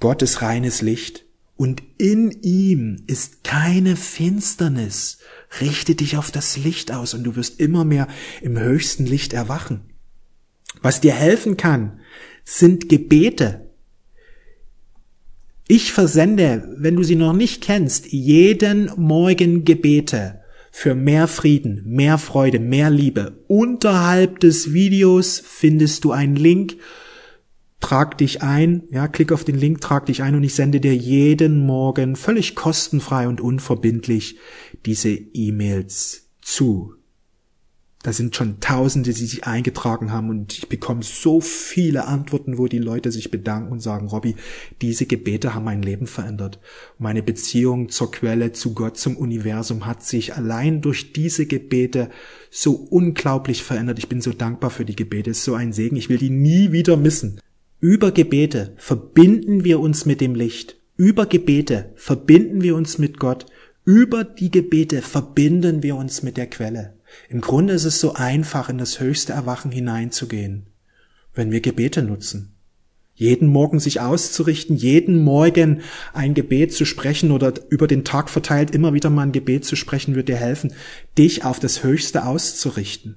Gott 0.00 0.22
ist 0.22 0.42
reines 0.42 0.82
Licht 0.82 1.24
und 1.56 1.82
in 1.96 2.30
ihm 2.42 3.04
ist 3.06 3.44
keine 3.44 3.96
Finsternis. 3.96 5.18
Richte 5.60 5.94
dich 5.94 6.16
auf 6.16 6.30
das 6.30 6.56
Licht 6.56 6.92
aus 6.92 7.14
und 7.14 7.24
du 7.24 7.36
wirst 7.36 7.60
immer 7.60 7.84
mehr 7.84 8.08
im 8.40 8.58
höchsten 8.58 9.06
Licht 9.06 9.32
erwachen. 9.32 9.80
Was 10.82 11.00
dir 11.00 11.14
helfen 11.14 11.56
kann, 11.56 12.00
sind 12.44 12.88
Gebete. 12.88 13.70
Ich 15.68 15.92
versende, 15.92 16.74
wenn 16.76 16.96
du 16.96 17.04
sie 17.04 17.16
noch 17.16 17.32
nicht 17.32 17.62
kennst, 17.62 18.06
jeden 18.12 18.90
Morgen 18.96 19.64
Gebete 19.64 20.41
für 20.74 20.94
mehr 20.94 21.28
Frieden, 21.28 21.82
mehr 21.84 22.16
Freude, 22.16 22.58
mehr 22.58 22.90
Liebe. 22.90 23.44
Unterhalb 23.46 24.40
des 24.40 24.72
Videos 24.72 25.40
findest 25.44 26.02
du 26.02 26.12
einen 26.12 26.34
Link. 26.34 26.78
Trag 27.78 28.16
dich 28.16 28.42
ein, 28.42 28.84
ja, 28.90 29.06
klick 29.06 29.32
auf 29.32 29.44
den 29.44 29.58
Link, 29.58 29.82
trag 29.82 30.06
dich 30.06 30.22
ein 30.22 30.34
und 30.34 30.42
ich 30.42 30.54
sende 30.54 30.80
dir 30.80 30.96
jeden 30.96 31.64
Morgen 31.66 32.16
völlig 32.16 32.54
kostenfrei 32.54 33.28
und 33.28 33.40
unverbindlich 33.40 34.38
diese 34.86 35.10
E-Mails 35.10 36.30
zu. 36.40 36.94
Da 38.02 38.12
sind 38.12 38.34
schon 38.34 38.58
Tausende, 38.58 39.12
die 39.12 39.26
sich 39.26 39.44
eingetragen 39.44 40.10
haben 40.10 40.28
und 40.28 40.58
ich 40.58 40.68
bekomme 40.68 41.04
so 41.04 41.40
viele 41.40 42.06
Antworten, 42.06 42.58
wo 42.58 42.66
die 42.66 42.78
Leute 42.78 43.12
sich 43.12 43.30
bedanken 43.30 43.70
und 43.70 43.80
sagen, 43.80 44.08
Robby, 44.08 44.34
diese 44.80 45.06
Gebete 45.06 45.54
haben 45.54 45.64
mein 45.64 45.82
Leben 45.82 46.08
verändert. 46.08 46.58
Meine 46.98 47.22
Beziehung 47.22 47.90
zur 47.90 48.10
Quelle, 48.10 48.52
zu 48.52 48.74
Gott, 48.74 48.98
zum 48.98 49.16
Universum 49.16 49.86
hat 49.86 50.02
sich 50.02 50.34
allein 50.34 50.80
durch 50.80 51.12
diese 51.12 51.46
Gebete 51.46 52.10
so 52.50 52.72
unglaublich 52.74 53.62
verändert. 53.62 54.00
Ich 54.00 54.08
bin 54.08 54.20
so 54.20 54.32
dankbar 54.32 54.70
für 54.70 54.84
die 54.84 54.96
Gebete. 54.96 55.30
Es 55.30 55.38
ist 55.38 55.44
so 55.44 55.54
ein 55.54 55.72
Segen. 55.72 55.96
Ich 55.96 56.08
will 56.08 56.18
die 56.18 56.30
nie 56.30 56.72
wieder 56.72 56.96
missen. 56.96 57.40
Über 57.78 58.10
Gebete 58.10 58.74
verbinden 58.78 59.62
wir 59.62 59.78
uns 59.78 60.06
mit 60.06 60.20
dem 60.20 60.34
Licht. 60.34 60.76
Über 60.96 61.26
Gebete 61.26 61.92
verbinden 61.94 62.62
wir 62.62 62.74
uns 62.74 62.98
mit 62.98 63.18
Gott. 63.18 63.46
Über 63.84 64.24
die 64.24 64.50
Gebete 64.50 65.02
verbinden 65.02 65.82
wir 65.82 65.96
uns 65.96 66.22
mit 66.22 66.36
der 66.36 66.48
Quelle. 66.48 66.94
Im 67.28 67.40
Grunde 67.40 67.74
ist 67.74 67.84
es 67.84 68.00
so 68.00 68.14
einfach, 68.14 68.68
in 68.68 68.78
das 68.78 69.00
höchste 69.00 69.32
Erwachen 69.32 69.70
hineinzugehen, 69.70 70.66
wenn 71.34 71.50
wir 71.50 71.60
Gebete 71.60 72.02
nutzen. 72.02 72.54
Jeden 73.14 73.48
Morgen 73.48 73.78
sich 73.78 74.00
auszurichten, 74.00 74.74
jeden 74.74 75.22
Morgen 75.22 75.82
ein 76.14 76.34
Gebet 76.34 76.72
zu 76.72 76.84
sprechen 76.84 77.30
oder 77.30 77.52
über 77.68 77.86
den 77.86 78.04
Tag 78.04 78.30
verteilt 78.30 78.74
immer 78.74 78.94
wieder 78.94 79.10
mal 79.10 79.22
ein 79.22 79.32
Gebet 79.32 79.64
zu 79.64 79.76
sprechen, 79.76 80.14
wird 80.14 80.28
dir 80.28 80.36
helfen, 80.36 80.72
dich 81.18 81.44
auf 81.44 81.60
das 81.60 81.84
Höchste 81.84 82.24
auszurichten. 82.24 83.16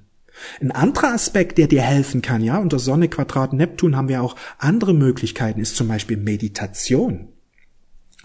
Ein 0.60 0.70
anderer 0.70 1.14
Aspekt, 1.14 1.56
der 1.56 1.66
dir 1.66 1.82
helfen 1.82 2.20
kann, 2.20 2.44
ja, 2.44 2.58
unter 2.58 2.78
Sonne, 2.78 3.08
Quadrat, 3.08 3.54
Neptun 3.54 3.96
haben 3.96 4.08
wir 4.08 4.22
auch 4.22 4.36
andere 4.58 4.92
Möglichkeiten, 4.92 5.60
ist 5.60 5.76
zum 5.76 5.88
Beispiel 5.88 6.18
Meditation. 6.18 7.28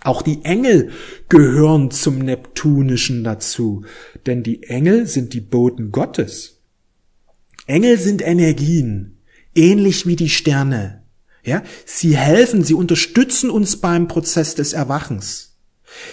Auch 0.03 0.23
die 0.23 0.43
Engel 0.43 0.91
gehören 1.29 1.91
zum 1.91 2.17
Neptunischen 2.17 3.23
dazu, 3.23 3.85
denn 4.25 4.41
die 4.41 4.63
Engel 4.63 5.05
sind 5.05 5.33
die 5.33 5.41
Boten 5.41 5.91
Gottes. 5.91 6.61
Engel 7.67 7.99
sind 7.99 8.21
Energien, 8.21 9.19
ähnlich 9.53 10.07
wie 10.07 10.15
die 10.15 10.29
Sterne. 10.29 11.03
Ja, 11.43 11.63
sie 11.85 12.17
helfen, 12.17 12.63
sie 12.63 12.73
unterstützen 12.73 13.49
uns 13.49 13.77
beim 13.77 14.07
Prozess 14.07 14.55
des 14.55 14.73
Erwachens. 14.73 15.57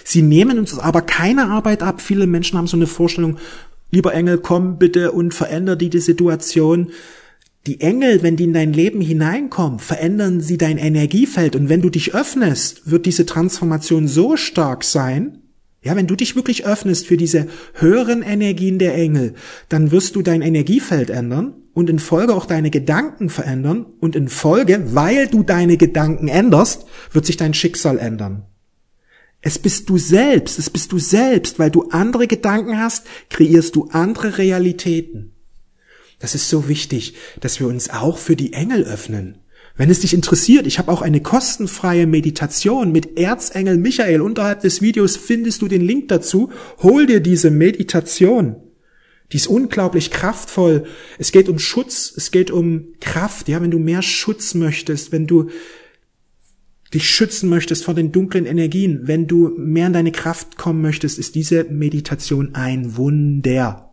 Sie 0.05 0.23
nehmen 0.23 0.59
uns 0.59 0.79
aber 0.79 1.03
keine 1.03 1.49
Arbeit 1.49 1.83
ab. 1.83 2.01
Viele 2.01 2.27
Menschen 2.27 2.59
haben 2.59 2.67
so 2.67 2.77
eine 2.77 2.87
Vorstellung, 2.87 3.39
lieber 3.91 4.13
Engel, 4.13 4.39
komm 4.39 4.79
bitte 4.79 5.13
und 5.13 5.35
veränder 5.35 5.77
die 5.77 5.99
Situation. 5.99 6.93
Die 7.67 7.81
Engel, 7.81 8.23
wenn 8.23 8.37
die 8.37 8.45
in 8.45 8.53
dein 8.53 8.73
Leben 8.73 9.01
hineinkommen, 9.01 9.79
verändern 9.79 10.41
sie 10.41 10.57
dein 10.57 10.79
Energiefeld. 10.79 11.57
Und 11.57 11.69
wenn 11.69 11.83
du 11.83 11.91
dich 11.91 12.15
öffnest, 12.15 12.91
wird 12.91 13.05
diese 13.05 13.27
Transformation 13.27 14.09
so 14.09 14.37
stark 14.37 14.85
sein, 14.85 15.43
ja, 15.83 15.95
wenn 15.95 16.07
du 16.07 16.17
dich 16.17 16.35
wirklich 16.35 16.67
öffnest 16.67 17.07
für 17.07 17.17
diese 17.17 17.47
höheren 17.75 18.23
Energien 18.23 18.79
der 18.79 18.95
Engel, 18.97 19.35
dann 19.69 19.93
wirst 19.93 20.17
du 20.17 20.23
dein 20.23 20.43
Energiefeld 20.43 21.09
ändern 21.09 21.55
und 21.73 21.89
in 21.89 22.01
Folge 22.01 22.35
auch 22.35 22.47
deine 22.47 22.71
Gedanken 22.71 23.31
verändern 23.31 23.87
und 24.01 24.17
in 24.17 24.29
Folge, 24.29 24.95
weil 24.95 25.29
du 25.29 25.45
deine 25.45 25.77
Gedanken 25.77 26.27
änderst, 26.27 26.87
wird 27.13 27.27
sich 27.27 27.37
dein 27.37 27.55
Schicksal 27.55 27.99
ändern. 27.99 28.45
Es 29.41 29.59
bist 29.59 29.89
du 29.89 29.99
selbst, 29.99 30.59
es 30.59 30.69
bist 30.69 30.91
du 30.91 30.99
selbst, 30.99 31.61
weil 31.61 31.71
du 31.71 31.85
andere 31.91 32.27
Gedanken 32.27 32.79
hast, 32.79 33.07
kreierst 33.31 33.77
du 33.77 33.89
andere 33.93 34.37
Realitäten. 34.37 35.33
Das 36.19 36.35
ist 36.35 36.49
so 36.49 36.69
wichtig, 36.69 37.15
dass 37.41 37.61
wir 37.61 37.69
uns 37.69 37.91
auch 37.91 38.19
für 38.19 38.37
die 38.37 38.53
Engel 38.53 38.85
öffnen. 38.85 39.39
Wenn 39.77 39.91
es 39.91 40.01
dich 40.01 40.13
interessiert, 40.13 40.67
ich 40.67 40.81
habe 40.81 40.91
auch 40.91 41.03
eine 41.03 41.21
kostenfreie 41.21 42.09
Meditation 42.09 42.91
mit 42.91 43.17
Erzengel 43.17 43.77
Michael. 43.77 44.21
Unterhalb 44.21 44.61
des 44.63 44.83
Videos 44.83 45.17
findest 45.17 45.63
du 45.63 45.69
den 45.69 45.83
Link 45.83 46.09
dazu. 46.09 46.51
Hol 46.83 47.07
dir 47.07 47.21
diese 47.21 47.53
Meditation. 47.53 48.57
Die 49.31 49.37
ist 49.37 49.47
unglaublich 49.47 50.11
kraftvoll. 50.11 50.85
Es 51.19 51.31
geht 51.31 51.49
um 51.49 51.61
Schutz, 51.61 52.13
es 52.17 52.33
geht 52.33 52.51
um 52.51 52.95
Kraft. 53.01 53.49
Ja, 53.49 53.63
wenn 53.63 53.71
du 53.71 53.79
mehr 53.79 54.03
Schutz 54.03 54.55
möchtest, 54.55 55.13
wenn 55.13 55.29
du 55.29 55.49
dich 56.93 57.09
schützen 57.09 57.49
möchtest 57.49 57.85
vor 57.85 57.95
den 57.95 58.11
dunklen 58.11 58.47
Energien, 58.47 59.03
wenn 59.05 59.29
du 59.29 59.55
mehr 59.57 59.87
in 59.87 59.93
deine 59.93 60.13
Kraft 60.13 60.57
kommen 60.57 60.83
möchtest, 60.83 61.21
ist 61.21 61.37
diese 61.37 61.65
Meditation 61.65 62.55
ein 62.55 62.97
Wunder. 62.97 63.88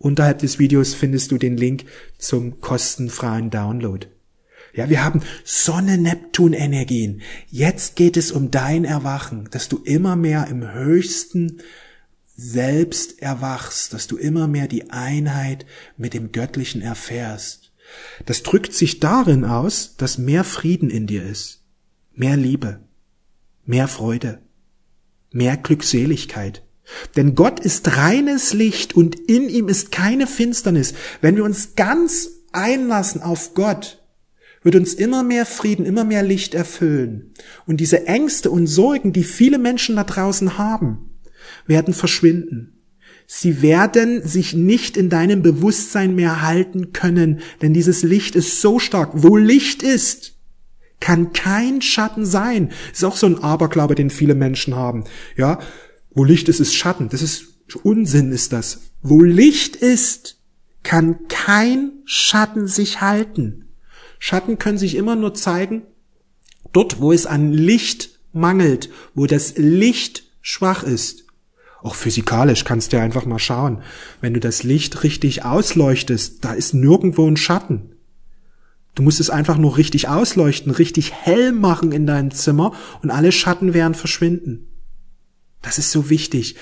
Unterhalb 0.00 0.38
des 0.38 0.58
Videos 0.58 0.94
findest 0.94 1.30
du 1.30 1.36
den 1.36 1.58
Link 1.58 1.84
zum 2.16 2.62
kostenfreien 2.62 3.50
Download. 3.50 4.06
Ja, 4.72 4.88
wir 4.88 5.04
haben 5.04 5.20
Sonne-Neptun-Energien. 5.44 7.20
Jetzt 7.50 7.96
geht 7.96 8.16
es 8.16 8.32
um 8.32 8.50
dein 8.50 8.86
Erwachen, 8.86 9.48
dass 9.50 9.68
du 9.68 9.76
immer 9.84 10.16
mehr 10.16 10.46
im 10.46 10.72
höchsten 10.72 11.60
Selbst 12.34 13.20
erwachst, 13.20 13.92
dass 13.92 14.06
du 14.06 14.16
immer 14.16 14.48
mehr 14.48 14.68
die 14.68 14.90
Einheit 14.90 15.66
mit 15.98 16.14
dem 16.14 16.32
Göttlichen 16.32 16.80
erfährst. 16.80 17.70
Das 18.24 18.42
drückt 18.42 18.72
sich 18.72 19.00
darin 19.00 19.44
aus, 19.44 19.96
dass 19.98 20.16
mehr 20.16 20.44
Frieden 20.44 20.88
in 20.88 21.06
dir 21.08 21.24
ist, 21.24 21.62
mehr 22.14 22.38
Liebe, 22.38 22.80
mehr 23.66 23.86
Freude, 23.86 24.40
mehr 25.30 25.58
Glückseligkeit, 25.58 26.62
denn 27.16 27.34
Gott 27.34 27.60
ist 27.60 27.96
reines 27.96 28.52
Licht 28.52 28.94
und 28.96 29.18
in 29.28 29.48
ihm 29.48 29.68
ist 29.68 29.92
keine 29.92 30.26
Finsternis. 30.26 30.94
Wenn 31.20 31.36
wir 31.36 31.44
uns 31.44 31.74
ganz 31.76 32.28
einlassen 32.52 33.22
auf 33.22 33.54
Gott, 33.54 34.02
wird 34.62 34.76
uns 34.76 34.94
immer 34.94 35.22
mehr 35.22 35.46
Frieden, 35.46 35.86
immer 35.86 36.04
mehr 36.04 36.22
Licht 36.22 36.54
erfüllen. 36.54 37.32
Und 37.66 37.78
diese 37.80 38.06
Ängste 38.06 38.50
und 38.50 38.66
Sorgen, 38.66 39.12
die 39.12 39.24
viele 39.24 39.58
Menschen 39.58 39.96
da 39.96 40.04
draußen 40.04 40.58
haben, 40.58 41.10
werden 41.66 41.94
verschwinden. 41.94 42.76
Sie 43.26 43.62
werden 43.62 44.26
sich 44.26 44.54
nicht 44.54 44.96
in 44.96 45.08
deinem 45.08 45.40
Bewusstsein 45.40 46.14
mehr 46.16 46.42
halten 46.42 46.92
können, 46.92 47.40
denn 47.62 47.72
dieses 47.72 48.02
Licht 48.02 48.34
ist 48.34 48.60
so 48.60 48.78
stark. 48.78 49.10
Wo 49.14 49.36
Licht 49.36 49.82
ist, 49.82 50.36
kann 50.98 51.32
kein 51.32 51.80
Schatten 51.80 52.26
sein. 52.26 52.72
Ist 52.92 53.04
auch 53.04 53.16
so 53.16 53.26
ein 53.26 53.38
Aberglaube, 53.38 53.94
den 53.94 54.10
viele 54.10 54.34
Menschen 54.34 54.74
haben. 54.74 55.04
Ja, 55.36 55.60
wo 56.12 56.24
Licht 56.24 56.48
ist, 56.48 56.60
ist 56.60 56.74
Schatten. 56.74 57.08
Das 57.08 57.22
ist 57.22 57.46
Unsinn 57.82 58.32
ist 58.32 58.52
das. 58.52 58.80
Wo 59.02 59.22
Licht 59.22 59.76
ist, 59.76 60.38
kann 60.82 61.28
kein 61.28 61.92
Schatten 62.04 62.66
sich 62.66 63.00
halten. 63.00 63.66
Schatten 64.18 64.58
können 64.58 64.78
sich 64.78 64.96
immer 64.96 65.16
nur 65.16 65.34
zeigen 65.34 65.82
dort, 66.72 67.00
wo 67.00 67.12
es 67.12 67.26
an 67.26 67.52
Licht 67.52 68.20
mangelt, 68.32 68.90
wo 69.14 69.26
das 69.26 69.54
Licht 69.56 70.24
schwach 70.40 70.82
ist. 70.82 71.24
Auch 71.82 71.94
physikalisch 71.94 72.64
kannst 72.64 72.92
du 72.92 73.00
einfach 73.00 73.24
mal 73.24 73.38
schauen. 73.38 73.82
Wenn 74.20 74.34
du 74.34 74.40
das 74.40 74.62
Licht 74.62 75.02
richtig 75.02 75.44
ausleuchtest, 75.44 76.44
da 76.44 76.52
ist 76.52 76.74
nirgendwo 76.74 77.26
ein 77.26 77.38
Schatten. 77.38 77.92
Du 78.94 79.02
musst 79.02 79.20
es 79.20 79.30
einfach 79.30 79.56
nur 79.56 79.78
richtig 79.78 80.08
ausleuchten, 80.08 80.72
richtig 80.72 81.12
hell 81.12 81.52
machen 81.52 81.92
in 81.92 82.06
deinem 82.06 82.32
Zimmer 82.32 82.72
und 83.02 83.10
alle 83.10 83.32
Schatten 83.32 83.72
werden 83.72 83.94
verschwinden. 83.94 84.66
Das 85.62 85.78
ist 85.78 85.90
so 85.90 86.08
wichtig, 86.08 86.56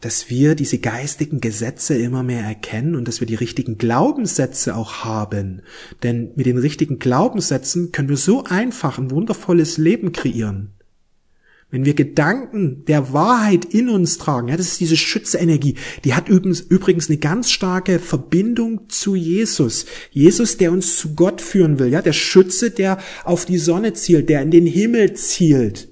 dass 0.00 0.30
wir 0.30 0.54
diese 0.54 0.78
geistigen 0.78 1.40
Gesetze 1.40 1.96
immer 1.98 2.22
mehr 2.22 2.42
erkennen 2.42 2.94
und 2.94 3.08
dass 3.08 3.20
wir 3.20 3.26
die 3.26 3.34
richtigen 3.34 3.78
Glaubenssätze 3.78 4.76
auch 4.76 5.04
haben. 5.04 5.62
Denn 6.02 6.30
mit 6.36 6.46
den 6.46 6.58
richtigen 6.58 6.98
Glaubenssätzen 6.98 7.92
können 7.92 8.08
wir 8.08 8.16
so 8.16 8.44
einfach 8.44 8.98
ein 8.98 9.10
wundervolles 9.10 9.76
Leben 9.76 10.12
kreieren. 10.12 10.70
Wenn 11.70 11.84
wir 11.84 11.92
Gedanken 11.92 12.86
der 12.86 13.12
Wahrheit 13.12 13.66
in 13.66 13.90
uns 13.90 14.16
tragen, 14.16 14.48
ja, 14.48 14.56
das 14.56 14.68
ist 14.68 14.80
diese 14.80 14.96
Schützerenergie, 14.96 15.74
die 16.04 16.14
hat 16.14 16.30
übrigens, 16.30 16.60
übrigens 16.60 17.10
eine 17.10 17.18
ganz 17.18 17.50
starke 17.50 17.98
Verbindung 17.98 18.88
zu 18.88 19.14
Jesus. 19.14 19.84
Jesus, 20.10 20.56
der 20.56 20.72
uns 20.72 20.96
zu 20.96 21.14
Gott 21.14 21.42
führen 21.42 21.78
will, 21.78 21.88
ja, 21.88 22.00
der 22.00 22.14
Schütze, 22.14 22.70
der 22.70 22.98
auf 23.24 23.44
die 23.44 23.58
Sonne 23.58 23.92
zielt, 23.92 24.30
der 24.30 24.40
in 24.40 24.50
den 24.50 24.64
Himmel 24.64 25.12
zielt. 25.12 25.88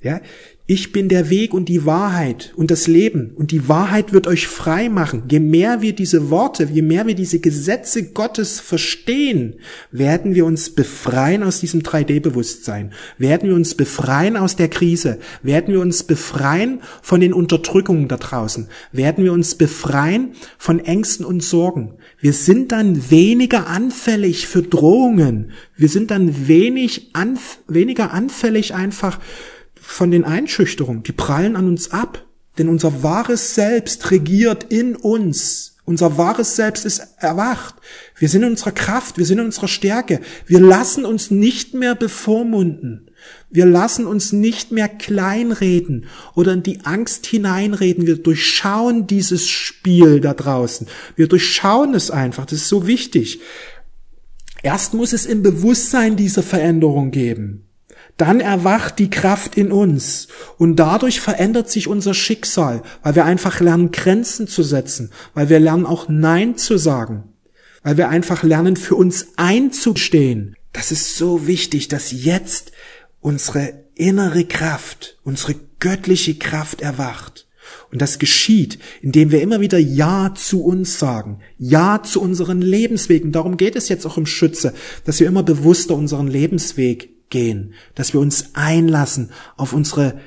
Ja, 0.00 0.20
ich 0.66 0.92
bin 0.92 1.10
der 1.10 1.28
Weg 1.28 1.52
und 1.52 1.68
die 1.68 1.84
Wahrheit 1.84 2.54
und 2.56 2.70
das 2.70 2.86
Leben 2.86 3.32
und 3.34 3.50
die 3.50 3.68
Wahrheit 3.68 4.14
wird 4.14 4.26
euch 4.26 4.46
frei 4.46 4.88
machen. 4.88 5.24
Je 5.30 5.38
mehr 5.38 5.82
wir 5.82 5.94
diese 5.94 6.30
Worte, 6.30 6.66
je 6.72 6.80
mehr 6.80 7.06
wir 7.06 7.14
diese 7.14 7.38
Gesetze 7.38 8.12
Gottes 8.12 8.60
verstehen, 8.60 9.56
werden 9.90 10.34
wir 10.34 10.46
uns 10.46 10.70
befreien 10.70 11.42
aus 11.42 11.60
diesem 11.60 11.82
3D-Bewusstsein, 11.82 12.94
werden 13.18 13.50
wir 13.50 13.54
uns 13.54 13.74
befreien 13.74 14.38
aus 14.38 14.56
der 14.56 14.68
Krise, 14.68 15.18
werden 15.42 15.74
wir 15.74 15.80
uns 15.80 16.02
befreien 16.02 16.80
von 17.02 17.20
den 17.20 17.34
Unterdrückungen 17.34 18.08
da 18.08 18.16
draußen, 18.16 18.68
werden 18.90 19.22
wir 19.22 19.34
uns 19.34 19.56
befreien 19.56 20.32
von 20.56 20.80
Ängsten 20.80 21.26
und 21.26 21.42
Sorgen. 21.42 21.96
Wir 22.20 22.32
sind 22.32 22.72
dann 22.72 23.10
weniger 23.10 23.66
anfällig 23.66 24.46
für 24.46 24.62
Drohungen. 24.62 25.50
Wir 25.76 25.90
sind 25.90 26.10
dann 26.10 26.48
wenig 26.48 27.10
anf 27.12 27.58
weniger 27.68 28.12
anfällig 28.12 28.74
einfach 28.74 29.20
von 29.84 30.10
den 30.10 30.24
Einschüchterungen, 30.24 31.02
die 31.02 31.12
prallen 31.12 31.56
an 31.56 31.68
uns 31.68 31.90
ab. 31.92 32.24
Denn 32.58 32.68
unser 32.68 33.02
wahres 33.02 33.54
Selbst 33.54 34.10
regiert 34.10 34.64
in 34.72 34.96
uns. 34.96 35.76
Unser 35.84 36.16
wahres 36.16 36.56
Selbst 36.56 36.86
ist 36.86 37.02
erwacht. 37.18 37.74
Wir 38.16 38.28
sind 38.28 38.42
in 38.42 38.50
unserer 38.50 38.72
Kraft, 38.72 39.18
wir 39.18 39.26
sind 39.26 39.38
in 39.38 39.46
unserer 39.46 39.68
Stärke. 39.68 40.20
Wir 40.46 40.60
lassen 40.60 41.04
uns 41.04 41.30
nicht 41.30 41.74
mehr 41.74 41.94
bevormunden. 41.94 43.10
Wir 43.50 43.66
lassen 43.66 44.06
uns 44.06 44.32
nicht 44.32 44.72
mehr 44.72 44.88
kleinreden 44.88 46.06
oder 46.34 46.52
in 46.52 46.62
die 46.62 46.84
Angst 46.84 47.26
hineinreden. 47.26 48.06
Wir 48.06 48.16
durchschauen 48.16 49.06
dieses 49.06 49.48
Spiel 49.48 50.20
da 50.20 50.32
draußen. 50.32 50.86
Wir 51.16 51.26
durchschauen 51.26 51.94
es 51.94 52.10
einfach. 52.10 52.46
Das 52.46 52.60
ist 52.60 52.68
so 52.68 52.86
wichtig. 52.86 53.40
Erst 54.62 54.94
muss 54.94 55.12
es 55.12 55.26
im 55.26 55.42
Bewusstsein 55.42 56.16
dieser 56.16 56.42
Veränderung 56.42 57.10
geben 57.10 57.66
dann 58.16 58.40
erwacht 58.40 58.98
die 58.98 59.10
Kraft 59.10 59.56
in 59.56 59.72
uns 59.72 60.28
und 60.56 60.76
dadurch 60.76 61.20
verändert 61.20 61.70
sich 61.70 61.88
unser 61.88 62.14
Schicksal, 62.14 62.82
weil 63.02 63.16
wir 63.16 63.24
einfach 63.24 63.60
lernen, 63.60 63.90
Grenzen 63.90 64.46
zu 64.46 64.62
setzen, 64.62 65.10
weil 65.34 65.48
wir 65.48 65.58
lernen 65.58 65.86
auch 65.86 66.08
Nein 66.08 66.56
zu 66.56 66.78
sagen, 66.78 67.24
weil 67.82 67.96
wir 67.96 68.08
einfach 68.08 68.42
lernen, 68.42 68.76
für 68.76 68.94
uns 68.94 69.28
einzustehen. 69.36 70.56
Das 70.72 70.92
ist 70.92 71.16
so 71.16 71.46
wichtig, 71.46 71.88
dass 71.88 72.12
jetzt 72.12 72.72
unsere 73.20 73.84
innere 73.94 74.44
Kraft, 74.44 75.18
unsere 75.24 75.54
göttliche 75.80 76.36
Kraft 76.36 76.82
erwacht. 76.82 77.46
Und 77.90 78.02
das 78.02 78.18
geschieht, 78.18 78.78
indem 79.02 79.30
wir 79.30 79.40
immer 79.40 79.60
wieder 79.60 79.78
Ja 79.78 80.34
zu 80.34 80.64
uns 80.64 80.98
sagen, 80.98 81.40
Ja 81.58 82.02
zu 82.02 82.20
unseren 82.20 82.60
Lebenswegen. 82.60 83.32
Darum 83.32 83.56
geht 83.56 83.76
es 83.76 83.88
jetzt 83.88 84.04
auch 84.04 84.18
im 84.18 84.26
Schütze, 84.26 84.74
dass 85.04 85.20
wir 85.20 85.26
immer 85.26 85.42
bewusster 85.42 85.94
unseren 85.94 86.28
Lebensweg 86.28 87.13
gehen, 87.30 87.74
dass 87.94 88.12
wir 88.12 88.20
uns 88.20 88.50
einlassen 88.54 89.30
auf 89.56 89.72
unsere 89.72 90.20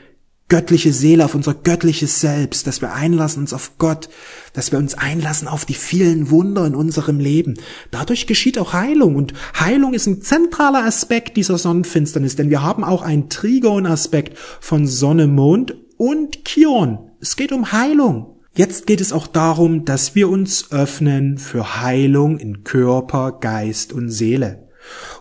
göttliche 0.49 0.93
Seele, 0.93 1.25
auf 1.25 1.35
unser 1.35 1.53
göttliches 1.53 2.21
Selbst, 2.21 2.67
dass 2.67 2.81
wir 2.81 2.93
einlassen 2.93 3.41
uns 3.41 3.53
auf 3.53 3.77
Gott, 3.77 4.09
dass 4.53 4.71
wir 4.71 4.79
uns 4.79 4.93
einlassen 4.93 5.47
auf 5.47 5.65
die 5.65 5.73
vielen 5.73 6.29
Wunder 6.29 6.65
in 6.65 6.75
unserem 6.75 7.19
Leben. 7.19 7.55
Dadurch 7.91 8.27
geschieht 8.27 8.57
auch 8.57 8.73
Heilung 8.73 9.15
und 9.15 9.33
Heilung 9.59 9.93
ist 9.93 10.07
ein 10.07 10.21
zentraler 10.21 10.85
Aspekt 10.85 11.35
dieser 11.35 11.57
Sonnenfinsternis, 11.57 12.37
denn 12.37 12.49
wir 12.49 12.63
haben 12.63 12.83
auch 12.83 13.01
einen 13.01 13.29
Trigon-Aspekt 13.29 14.37
von 14.61 14.87
Sonne, 14.87 15.27
Mond 15.27 15.75
und 15.97 16.45
Kion. 16.45 17.11
Es 17.19 17.35
geht 17.35 17.51
um 17.51 17.73
Heilung. 17.73 18.37
Jetzt 18.55 18.87
geht 18.87 19.01
es 19.01 19.11
auch 19.11 19.27
darum, 19.27 19.85
dass 19.85 20.15
wir 20.15 20.29
uns 20.29 20.71
öffnen 20.71 21.37
für 21.37 21.81
Heilung 21.81 22.39
in 22.39 22.63
Körper, 22.63 23.33
Geist 23.33 23.91
und 23.93 24.09
Seele. 24.09 24.66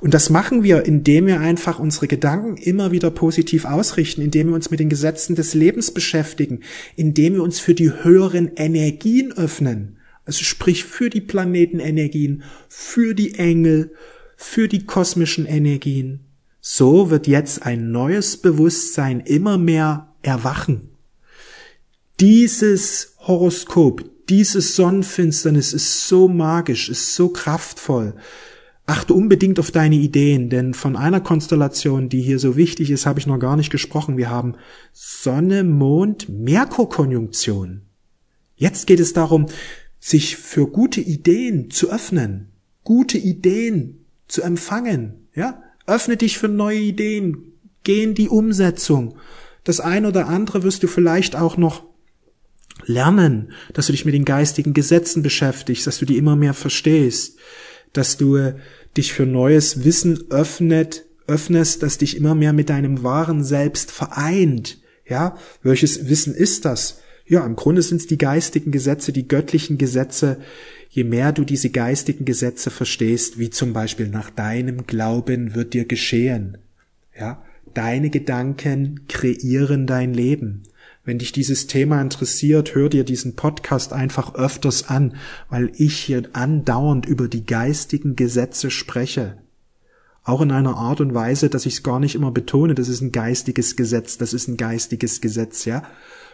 Und 0.00 0.14
das 0.14 0.30
machen 0.30 0.62
wir, 0.62 0.84
indem 0.84 1.26
wir 1.26 1.40
einfach 1.40 1.78
unsere 1.78 2.06
Gedanken 2.06 2.56
immer 2.56 2.92
wieder 2.92 3.10
positiv 3.10 3.64
ausrichten, 3.64 4.22
indem 4.22 4.48
wir 4.48 4.54
uns 4.54 4.70
mit 4.70 4.80
den 4.80 4.88
Gesetzen 4.88 5.34
des 5.36 5.54
Lebens 5.54 5.90
beschäftigen, 5.90 6.60
indem 6.96 7.34
wir 7.34 7.42
uns 7.42 7.60
für 7.60 7.74
die 7.74 7.92
höheren 7.92 8.52
Energien 8.56 9.32
öffnen. 9.32 9.98
Also 10.24 10.44
sprich 10.44 10.84
für 10.84 11.08
die 11.08 11.20
Planetenenergien, 11.20 12.42
für 12.68 13.14
die 13.14 13.36
Engel, 13.36 13.92
für 14.36 14.68
die 14.68 14.84
kosmischen 14.84 15.46
Energien. 15.46 16.20
So 16.60 17.10
wird 17.10 17.26
jetzt 17.26 17.64
ein 17.64 17.92
neues 17.92 18.36
Bewusstsein 18.36 19.20
immer 19.20 19.56
mehr 19.56 20.14
erwachen. 20.22 20.90
Dieses 22.18 23.14
Horoskop, 23.20 24.04
dieses 24.28 24.74
Sonnenfinsternis 24.74 25.72
ist 25.72 26.08
so 26.08 26.28
magisch, 26.28 26.88
ist 26.88 27.14
so 27.14 27.28
kraftvoll 27.28 28.14
achte 28.86 29.14
unbedingt 29.14 29.58
auf 29.58 29.72
deine 29.72 29.96
Ideen, 29.96 30.48
denn 30.48 30.72
von 30.72 30.96
einer 30.96 31.20
Konstellation, 31.20 32.08
die 32.08 32.22
hier 32.22 32.38
so 32.38 32.56
wichtig 32.56 32.90
ist, 32.90 33.04
habe 33.04 33.18
ich 33.18 33.26
noch 33.26 33.38
gar 33.38 33.56
nicht 33.56 33.70
gesprochen. 33.70 34.16
Wir 34.16 34.30
haben 34.30 34.54
Sonne, 34.92 35.64
Mond, 35.64 36.28
Merkur-Konjunktion. 36.28 37.82
Jetzt 38.54 38.86
geht 38.86 39.00
es 39.00 39.12
darum, 39.12 39.46
sich 39.98 40.36
für 40.36 40.68
gute 40.68 41.00
Ideen 41.00 41.70
zu 41.70 41.90
öffnen, 41.90 42.52
gute 42.84 43.18
Ideen 43.18 44.06
zu 44.28 44.42
empfangen, 44.42 45.28
ja? 45.34 45.62
Öffne 45.88 46.16
dich 46.16 46.38
für 46.38 46.48
neue 46.48 46.78
Ideen, 46.78 47.52
geh 47.84 48.02
in 48.02 48.14
die 48.14 48.28
Umsetzung. 48.28 49.16
Das 49.62 49.78
eine 49.78 50.08
oder 50.08 50.26
andere 50.26 50.62
wirst 50.62 50.82
du 50.82 50.88
vielleicht 50.88 51.36
auch 51.36 51.56
noch 51.56 51.84
lernen, 52.84 53.52
dass 53.72 53.86
du 53.86 53.92
dich 53.92 54.04
mit 54.04 54.14
den 54.14 54.24
geistigen 54.24 54.74
Gesetzen 54.74 55.22
beschäftigst, 55.22 55.86
dass 55.86 55.98
du 55.98 56.04
die 56.04 56.16
immer 56.16 56.36
mehr 56.36 56.54
verstehst 56.54 57.38
dass 57.92 58.16
du 58.16 58.36
äh, 58.36 58.54
dich 58.96 59.12
für 59.12 59.26
neues 59.26 59.84
Wissen 59.84 60.30
öffnet, 60.30 61.04
öffnest, 61.26 61.82
das 61.82 61.98
dich 61.98 62.16
immer 62.16 62.34
mehr 62.34 62.52
mit 62.52 62.70
deinem 62.70 63.02
wahren 63.02 63.44
Selbst 63.44 63.90
vereint. 63.90 64.78
Ja, 65.08 65.36
welches 65.62 66.08
Wissen 66.08 66.34
ist 66.34 66.64
das? 66.64 67.00
Ja, 67.26 67.44
im 67.44 67.56
Grunde 67.56 67.82
sind 67.82 68.00
es 68.00 68.06
die 68.06 68.18
geistigen 68.18 68.70
Gesetze, 68.70 69.12
die 69.12 69.26
göttlichen 69.26 69.78
Gesetze. 69.78 70.38
Je 70.88 71.04
mehr 71.04 71.32
du 71.32 71.44
diese 71.44 71.70
geistigen 71.70 72.24
Gesetze 72.24 72.70
verstehst, 72.70 73.38
wie 73.38 73.50
zum 73.50 73.72
Beispiel 73.72 74.08
nach 74.08 74.30
deinem 74.30 74.86
Glauben 74.86 75.54
wird 75.54 75.74
dir 75.74 75.84
geschehen. 75.84 76.58
Ja, 77.18 77.42
deine 77.74 78.10
Gedanken 78.10 79.00
kreieren 79.08 79.86
dein 79.86 80.14
Leben. 80.14 80.62
Wenn 81.06 81.18
dich 81.20 81.30
dieses 81.30 81.68
Thema 81.68 82.02
interessiert, 82.02 82.74
hör 82.74 82.88
dir 82.88 83.04
diesen 83.04 83.36
Podcast 83.36 83.92
einfach 83.92 84.34
öfters 84.34 84.88
an, 84.88 85.14
weil 85.48 85.70
ich 85.76 85.96
hier 85.96 86.28
andauernd 86.32 87.06
über 87.06 87.28
die 87.28 87.46
geistigen 87.46 88.16
Gesetze 88.16 88.72
spreche. 88.72 89.38
Auch 90.24 90.40
in 90.40 90.50
einer 90.50 90.76
Art 90.76 91.00
und 91.00 91.14
Weise, 91.14 91.48
dass 91.48 91.64
ich 91.64 91.74
es 91.74 91.82
gar 91.84 92.00
nicht 92.00 92.16
immer 92.16 92.32
betone, 92.32 92.74
das 92.74 92.88
ist 92.88 93.02
ein 93.02 93.12
geistiges 93.12 93.76
Gesetz, 93.76 94.18
das 94.18 94.32
ist 94.32 94.48
ein 94.48 94.56
geistiges 94.56 95.20
Gesetz, 95.20 95.64
ja. 95.64 95.84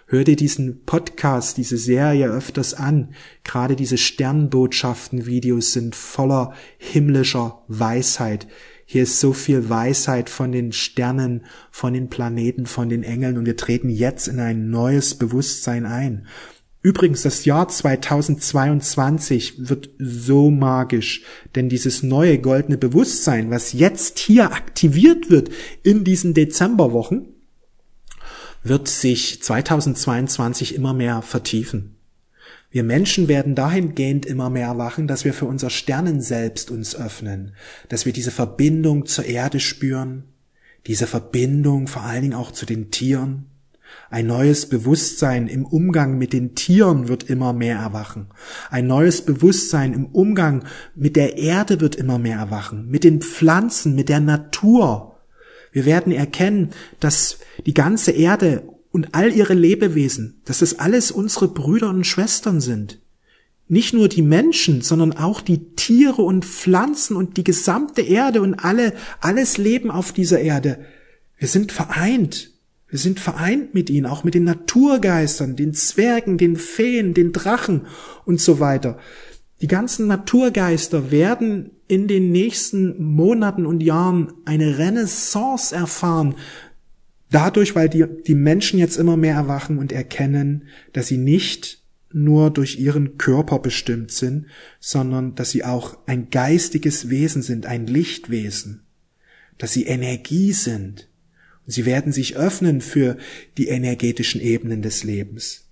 Hör 0.07 0.25
dir 0.25 0.37
diesen 0.37 0.85
Podcast, 0.85 1.59
diese 1.59 1.77
Serie 1.77 2.29
öfters 2.29 2.73
an. 2.73 3.15
Gerade 3.45 3.77
diese 3.77 3.99
Sternbotschaften-Videos 3.99 5.75
sind 5.75 5.95
voller 5.95 6.55
himmlischer 6.79 7.63
Weisheit. 7.69 8.47
Hier 8.85 9.05
ist 9.05 9.21
so 9.21 9.33
viel 9.33 9.68
Weisheit 9.68 10.29
von 10.29 10.53
den 10.53 10.73
Sternen, 10.73 11.45
von 11.71 11.95
den 11.95 12.09
Planeten, 12.09 12.66
von 12.66 12.88
den 12.88 13.03
Engeln 13.03 13.38
und 13.38 13.47
wir 13.47 13.57
treten 13.57 13.88
jetzt 13.88 14.29
in 14.29 14.40
ein 14.40 14.71
neues 14.71 15.14
Bewusstsein 15.14 15.87
ein. 15.87 16.27
Übrigens, 16.83 17.23
das 17.23 17.45
Jahr 17.45 17.68
2022 17.68 19.68
wird 19.68 19.90
so 19.99 20.51
magisch, 20.51 21.23
denn 21.55 21.68
dieses 21.68 22.03
neue 22.03 22.38
goldene 22.38 22.77
Bewusstsein, 22.77 23.51
was 23.51 23.73
jetzt 23.73 24.18
hier 24.18 24.53
aktiviert 24.53 25.31
wird 25.31 25.51
in 25.85 26.03
diesen 26.03 26.35
Dezemberwochen, 26.35 27.29
wird 28.64 28.88
sich 28.88 29.42
2022 29.42 30.75
immer 30.75 30.92
mehr 30.92 31.23
vertiefen. 31.23 31.92
Wir 32.73 32.85
Menschen 32.85 33.29
werden 33.29 33.55
dahingehend 33.55 34.25
immer 34.25 34.49
mehr 34.49 34.69
erwachen, 34.69 35.07
dass 35.07 35.27
wir 35.27 35.35
für 35.35 35.45
unser 35.45 35.69
Sternenselbst 35.69 36.71
uns 36.71 36.97
öffnen, 36.97 37.53
dass 37.91 38.07
wir 38.07 38.15
diese 38.15 38.31
Verbindung 38.31 39.05
zur 39.05 39.27
Erde 39.27 39.61
spüren, 39.61 40.25
diese 40.87 41.07
Verbindung 41.07 41.87
vor 41.87 42.03
allen 42.03 42.23
Dingen 42.23 42.35
auch 42.35 42.51
zu 42.51 42.65
den 42.65 42.91
Tieren. 42.91 43.45
Ein 44.09 44.27
neues 44.27 44.71
Bewusstsein 44.71 45.49
im 45.49 45.67
Umgang 45.67 46.17
mit 46.17 46.33
den 46.33 46.55
Tieren 46.55 47.09
wird 47.09 47.25
immer 47.25 47.53
mehr 47.53 47.77
erwachen. 47.77 48.29
Ein 48.71 48.87
neues 48.87 49.21
Bewusstsein 49.21 49.93
im 49.93 50.07
Umgang 50.07 50.65
mit 50.95 51.15
der 51.15 51.37
Erde 51.37 51.79
wird 51.83 51.95
immer 51.97 52.19
mehr 52.19 52.39
erwachen, 52.39 52.89
mit 52.89 53.05
den 53.05 53.21
Pflanzen, 53.21 53.95
mit 53.95 54.09
der 54.09 54.21
Natur. 54.21 55.19
Wir 55.73 55.85
werden 55.85 56.11
erkennen, 56.11 56.71
dass 57.01 57.39
die 57.67 57.75
ganze 57.75 58.13
Erde 58.13 58.63
und 58.93 59.15
all 59.15 59.33
ihre 59.33 59.55
Lebewesen, 59.55 60.41
dass 60.45 60.61
das 60.61 60.79
alles 60.79 61.11
unsere 61.11 61.49
Brüder 61.49 61.89
und 61.89 62.07
Schwestern 62.07 62.61
sind. 62.61 63.01
Nicht 63.67 63.95
nur 63.95 64.09
die 64.09 64.23
Menschen, 64.23 64.83
sondern 64.83 65.13
auch 65.13 65.41
die 65.41 65.75
Tiere 65.75 66.23
und 66.23 66.45
Pflanzen 66.45 67.17
und 67.17 67.39
die 67.39 67.45
gesamte 67.45 68.03
Erde 68.03 68.43
und 68.43 68.55
alle, 68.55 68.93
alles 69.21 69.57
Leben 69.57 69.91
auf 69.91 70.13
dieser 70.13 70.41
Erde. 70.41 70.85
Wir 71.39 71.49
sind 71.49 71.73
vereint. 71.73 72.51
Wir 72.89 72.99
sind 72.99 73.19
vereint 73.19 73.73
mit 73.73 73.89
ihnen, 73.89 74.05
auch 74.05 74.25
mit 74.25 74.35
den 74.35 74.45
Naturgeistern, 74.45 75.57
den 75.57 75.73
Zwergen, 75.73 76.37
den 76.37 76.57
Feen, 76.57 77.15
den 77.15 77.33
Drachen 77.33 77.87
und 78.27 78.39
so 78.39 78.61
weiter. 78.61 78.99
Die 79.63 79.69
ganzen 79.69 80.09
Naturgeister 80.09 81.11
werden 81.11 81.71
in 81.89 82.09
den 82.09 82.31
nächsten 82.31 83.03
Monaten 83.03 83.65
und 83.65 83.83
Jahren 83.83 84.33
eine 84.45 84.77
Renaissance 84.77 85.75
erfahren, 85.75 86.35
dadurch, 87.33 87.75
weil 87.75 87.88
die, 87.88 88.05
die 88.27 88.35
Menschen 88.35 88.79
jetzt 88.79 88.97
immer 88.97 89.16
mehr 89.16 89.35
erwachen 89.35 89.79
und 89.79 89.92
erkennen, 89.92 90.68
dass 90.92 91.09
sie 91.09 91.18
nicht 91.18 91.83
nur 92.12 92.51
durch 92.51 92.79
ihren 92.79 93.16
Körper 93.18 93.59
bestimmt 93.59 94.12
sind, 94.12 94.47
sondern 94.81 95.35
dass 95.35 95.51
sie 95.51 95.64
auch 95.64 95.99
ein 96.07 96.31
geistiges 96.31 97.09
Wesen 97.09 97.42
sind, 97.42 97.66
ein 97.66 97.87
Lichtwesen, 97.87 98.83
dass 99.59 99.73
sie 99.73 99.85
Energie 99.85 100.53
sind, 100.53 101.09
und 101.64 101.73
sie 101.73 101.87
werden 101.87 102.12
sich 102.12 102.37
öffnen 102.37 102.81
für 102.81 103.16
die 103.57 103.68
energetischen 103.68 104.40
Ebenen 104.40 104.83
des 104.83 105.05
Lebens. 105.05 105.68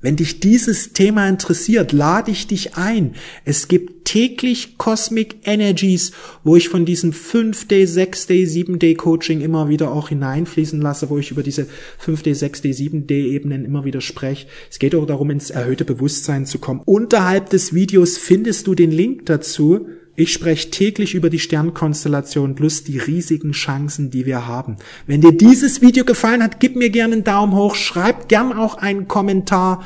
Wenn 0.00 0.16
dich 0.16 0.40
dieses 0.40 0.94
Thema 0.94 1.28
interessiert, 1.28 1.92
lade 1.92 2.30
ich 2.30 2.46
dich 2.46 2.76
ein. 2.76 3.14
Es 3.44 3.68
gibt 3.68 3.99
täglich 4.10 4.76
Cosmic 4.76 5.36
Energies, 5.44 6.10
wo 6.42 6.56
ich 6.56 6.68
von 6.68 6.84
diesem 6.84 7.12
5-Day, 7.12 7.84
6-Day, 7.84 8.42
7-Day 8.42 8.94
Coaching 8.94 9.40
immer 9.40 9.68
wieder 9.68 9.92
auch 9.92 10.08
hineinfließen 10.08 10.80
lasse, 10.80 11.10
wo 11.10 11.18
ich 11.18 11.30
über 11.30 11.44
diese 11.44 11.68
5-Day, 12.04 12.32
6-Day, 12.32 12.72
7-Day 12.72 13.30
Ebenen 13.30 13.64
immer 13.64 13.84
wieder 13.84 14.00
spreche. 14.00 14.48
Es 14.68 14.80
geht 14.80 14.96
auch 14.96 15.06
darum, 15.06 15.30
ins 15.30 15.50
erhöhte 15.50 15.84
Bewusstsein 15.84 16.44
zu 16.44 16.58
kommen. 16.58 16.82
Unterhalb 16.84 17.50
des 17.50 17.72
Videos 17.72 18.18
findest 18.18 18.66
du 18.66 18.74
den 18.74 18.90
Link 18.90 19.26
dazu. 19.26 19.86
Ich 20.16 20.32
spreche 20.32 20.70
täglich 20.70 21.14
über 21.14 21.30
die 21.30 21.38
Sternkonstellation 21.38 22.56
plus 22.56 22.82
die 22.82 22.98
riesigen 22.98 23.52
Chancen, 23.52 24.10
die 24.10 24.26
wir 24.26 24.48
haben. 24.48 24.76
Wenn 25.06 25.20
dir 25.20 25.32
dieses 25.32 25.82
Video 25.82 26.04
gefallen 26.04 26.42
hat, 26.42 26.58
gib 26.58 26.74
mir 26.74 26.90
gerne 26.90 27.14
einen 27.14 27.24
Daumen 27.24 27.54
hoch, 27.54 27.76
schreib 27.76 28.28
gern 28.28 28.52
auch 28.52 28.74
einen 28.74 29.06
Kommentar. 29.06 29.84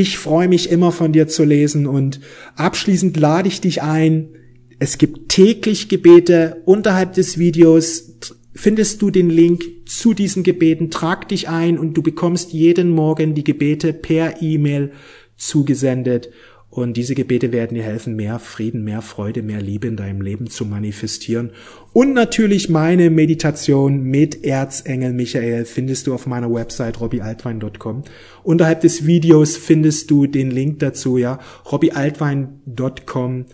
Ich 0.00 0.16
freue 0.16 0.46
mich 0.46 0.70
immer 0.70 0.92
von 0.92 1.12
dir 1.12 1.26
zu 1.26 1.42
lesen 1.42 1.88
und 1.88 2.20
abschließend 2.54 3.16
lade 3.16 3.48
ich 3.48 3.60
dich 3.60 3.82
ein. 3.82 4.28
Es 4.78 4.96
gibt 4.96 5.28
täglich 5.28 5.88
Gebete 5.88 6.62
unterhalb 6.66 7.14
des 7.14 7.36
Videos. 7.36 8.12
Findest 8.54 9.02
du 9.02 9.10
den 9.10 9.28
Link 9.28 9.64
zu 9.86 10.14
diesen 10.14 10.44
Gebeten, 10.44 10.92
trag 10.92 11.28
dich 11.28 11.48
ein 11.48 11.80
und 11.80 11.94
du 11.94 12.02
bekommst 12.02 12.52
jeden 12.52 12.90
Morgen 12.90 13.34
die 13.34 13.42
Gebete 13.42 13.92
per 13.92 14.40
E-Mail 14.40 14.92
zugesendet. 15.36 16.30
Und 16.82 16.96
diese 16.96 17.14
Gebete 17.14 17.52
werden 17.52 17.74
dir 17.74 17.82
helfen, 17.82 18.16
mehr 18.16 18.38
Frieden, 18.38 18.84
mehr 18.84 19.02
Freude, 19.02 19.42
mehr 19.42 19.60
Liebe 19.60 19.88
in 19.88 19.96
deinem 19.96 20.20
Leben 20.20 20.48
zu 20.48 20.64
manifestieren. 20.64 21.50
Und 21.92 22.12
natürlich 22.14 22.68
meine 22.68 23.10
Meditation 23.10 24.02
mit 24.02 24.44
Erzengel 24.44 25.12
Michael 25.12 25.64
findest 25.64 26.06
du 26.06 26.14
auf 26.14 26.26
meiner 26.26 26.52
Website 26.52 27.00
robbyaltwein.com. 27.00 28.04
Unterhalb 28.42 28.80
des 28.80 29.06
Videos 29.06 29.56
findest 29.56 30.10
du 30.10 30.26
den 30.26 30.50
Link 30.50 30.78
dazu, 30.78 31.18
ja, 31.18 31.40
robbyaltwein.com 31.70 33.46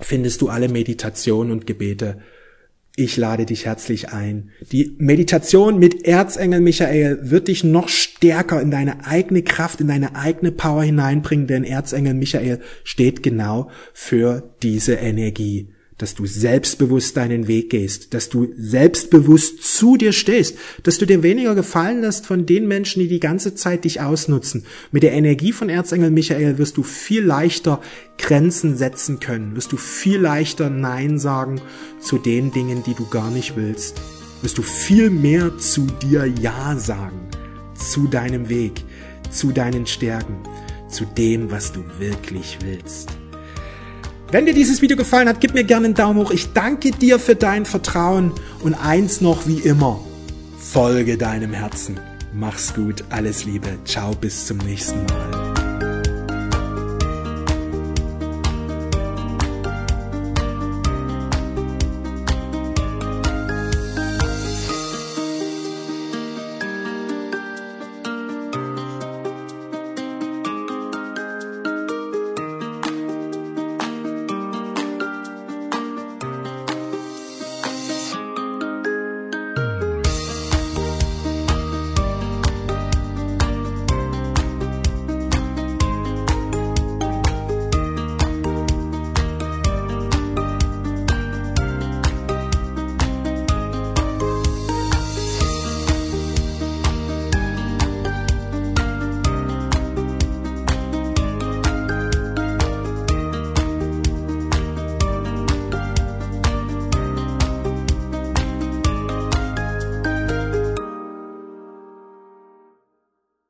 findest 0.00 0.42
du 0.42 0.48
alle 0.48 0.68
Meditationen 0.68 1.52
und 1.52 1.66
Gebete 1.66 2.18
ich 2.96 3.16
lade 3.16 3.46
dich 3.46 3.64
herzlich 3.64 4.10
ein. 4.10 4.50
Die 4.70 4.94
Meditation 4.98 5.78
mit 5.78 6.04
Erzengel 6.04 6.60
Michael 6.60 7.30
wird 7.30 7.48
dich 7.48 7.64
noch 7.64 7.88
stärker 7.88 8.60
in 8.60 8.70
deine 8.70 9.06
eigene 9.06 9.42
Kraft, 9.42 9.80
in 9.80 9.88
deine 9.88 10.14
eigene 10.14 10.52
Power 10.52 10.82
hineinbringen, 10.82 11.46
denn 11.46 11.64
Erzengel 11.64 12.14
Michael 12.14 12.60
steht 12.84 13.22
genau 13.22 13.70
für 13.94 14.54
diese 14.62 14.94
Energie 14.94 15.68
dass 15.98 16.14
du 16.14 16.26
selbstbewusst 16.26 17.16
deinen 17.16 17.46
Weg 17.46 17.70
gehst, 17.70 18.14
dass 18.14 18.28
du 18.28 18.48
selbstbewusst 18.56 19.62
zu 19.62 19.96
dir 19.96 20.12
stehst, 20.12 20.56
dass 20.82 20.98
du 20.98 21.06
dir 21.06 21.22
weniger 21.22 21.54
gefallen 21.54 22.00
lässt 22.00 22.26
von 22.26 22.46
den 22.46 22.66
Menschen, 22.66 23.00
die 23.00 23.08
die 23.08 23.20
ganze 23.20 23.54
Zeit 23.54 23.84
dich 23.84 24.00
ausnutzen. 24.00 24.64
Mit 24.90 25.02
der 25.02 25.12
Energie 25.12 25.52
von 25.52 25.68
Erzengel 25.68 26.10
Michael 26.10 26.58
wirst 26.58 26.76
du 26.76 26.82
viel 26.82 27.24
leichter 27.24 27.80
Grenzen 28.18 28.76
setzen 28.76 29.20
können, 29.20 29.54
wirst 29.56 29.72
du 29.72 29.76
viel 29.76 30.18
leichter 30.18 30.70
Nein 30.70 31.18
sagen 31.18 31.60
zu 32.00 32.18
den 32.18 32.52
Dingen, 32.52 32.82
die 32.84 32.94
du 32.94 33.06
gar 33.08 33.30
nicht 33.30 33.56
willst, 33.56 34.00
wirst 34.42 34.58
du 34.58 34.62
viel 34.62 35.10
mehr 35.10 35.56
zu 35.58 35.86
dir 36.02 36.26
Ja 36.26 36.76
sagen, 36.78 37.20
zu 37.74 38.06
deinem 38.06 38.48
Weg, 38.48 38.84
zu 39.30 39.52
deinen 39.52 39.86
Stärken, 39.86 40.36
zu 40.88 41.04
dem, 41.04 41.50
was 41.50 41.72
du 41.72 41.80
wirklich 41.98 42.58
willst. 42.62 43.21
Wenn 44.32 44.46
dir 44.46 44.54
dieses 44.54 44.80
Video 44.80 44.96
gefallen 44.96 45.28
hat, 45.28 45.42
gib 45.42 45.52
mir 45.52 45.62
gerne 45.62 45.84
einen 45.84 45.94
Daumen 45.94 46.18
hoch. 46.18 46.30
Ich 46.30 46.54
danke 46.54 46.90
dir 46.90 47.18
für 47.18 47.36
dein 47.36 47.66
Vertrauen 47.66 48.32
und 48.64 48.72
eins 48.72 49.20
noch 49.20 49.46
wie 49.46 49.58
immer. 49.58 50.00
Folge 50.58 51.18
deinem 51.18 51.52
Herzen. 51.52 52.00
Mach's 52.32 52.72
gut, 52.72 53.04
alles 53.10 53.44
Liebe. 53.44 53.68
Ciao, 53.84 54.14
bis 54.14 54.46
zum 54.46 54.56
nächsten 54.56 55.04
Mal. 55.04 55.51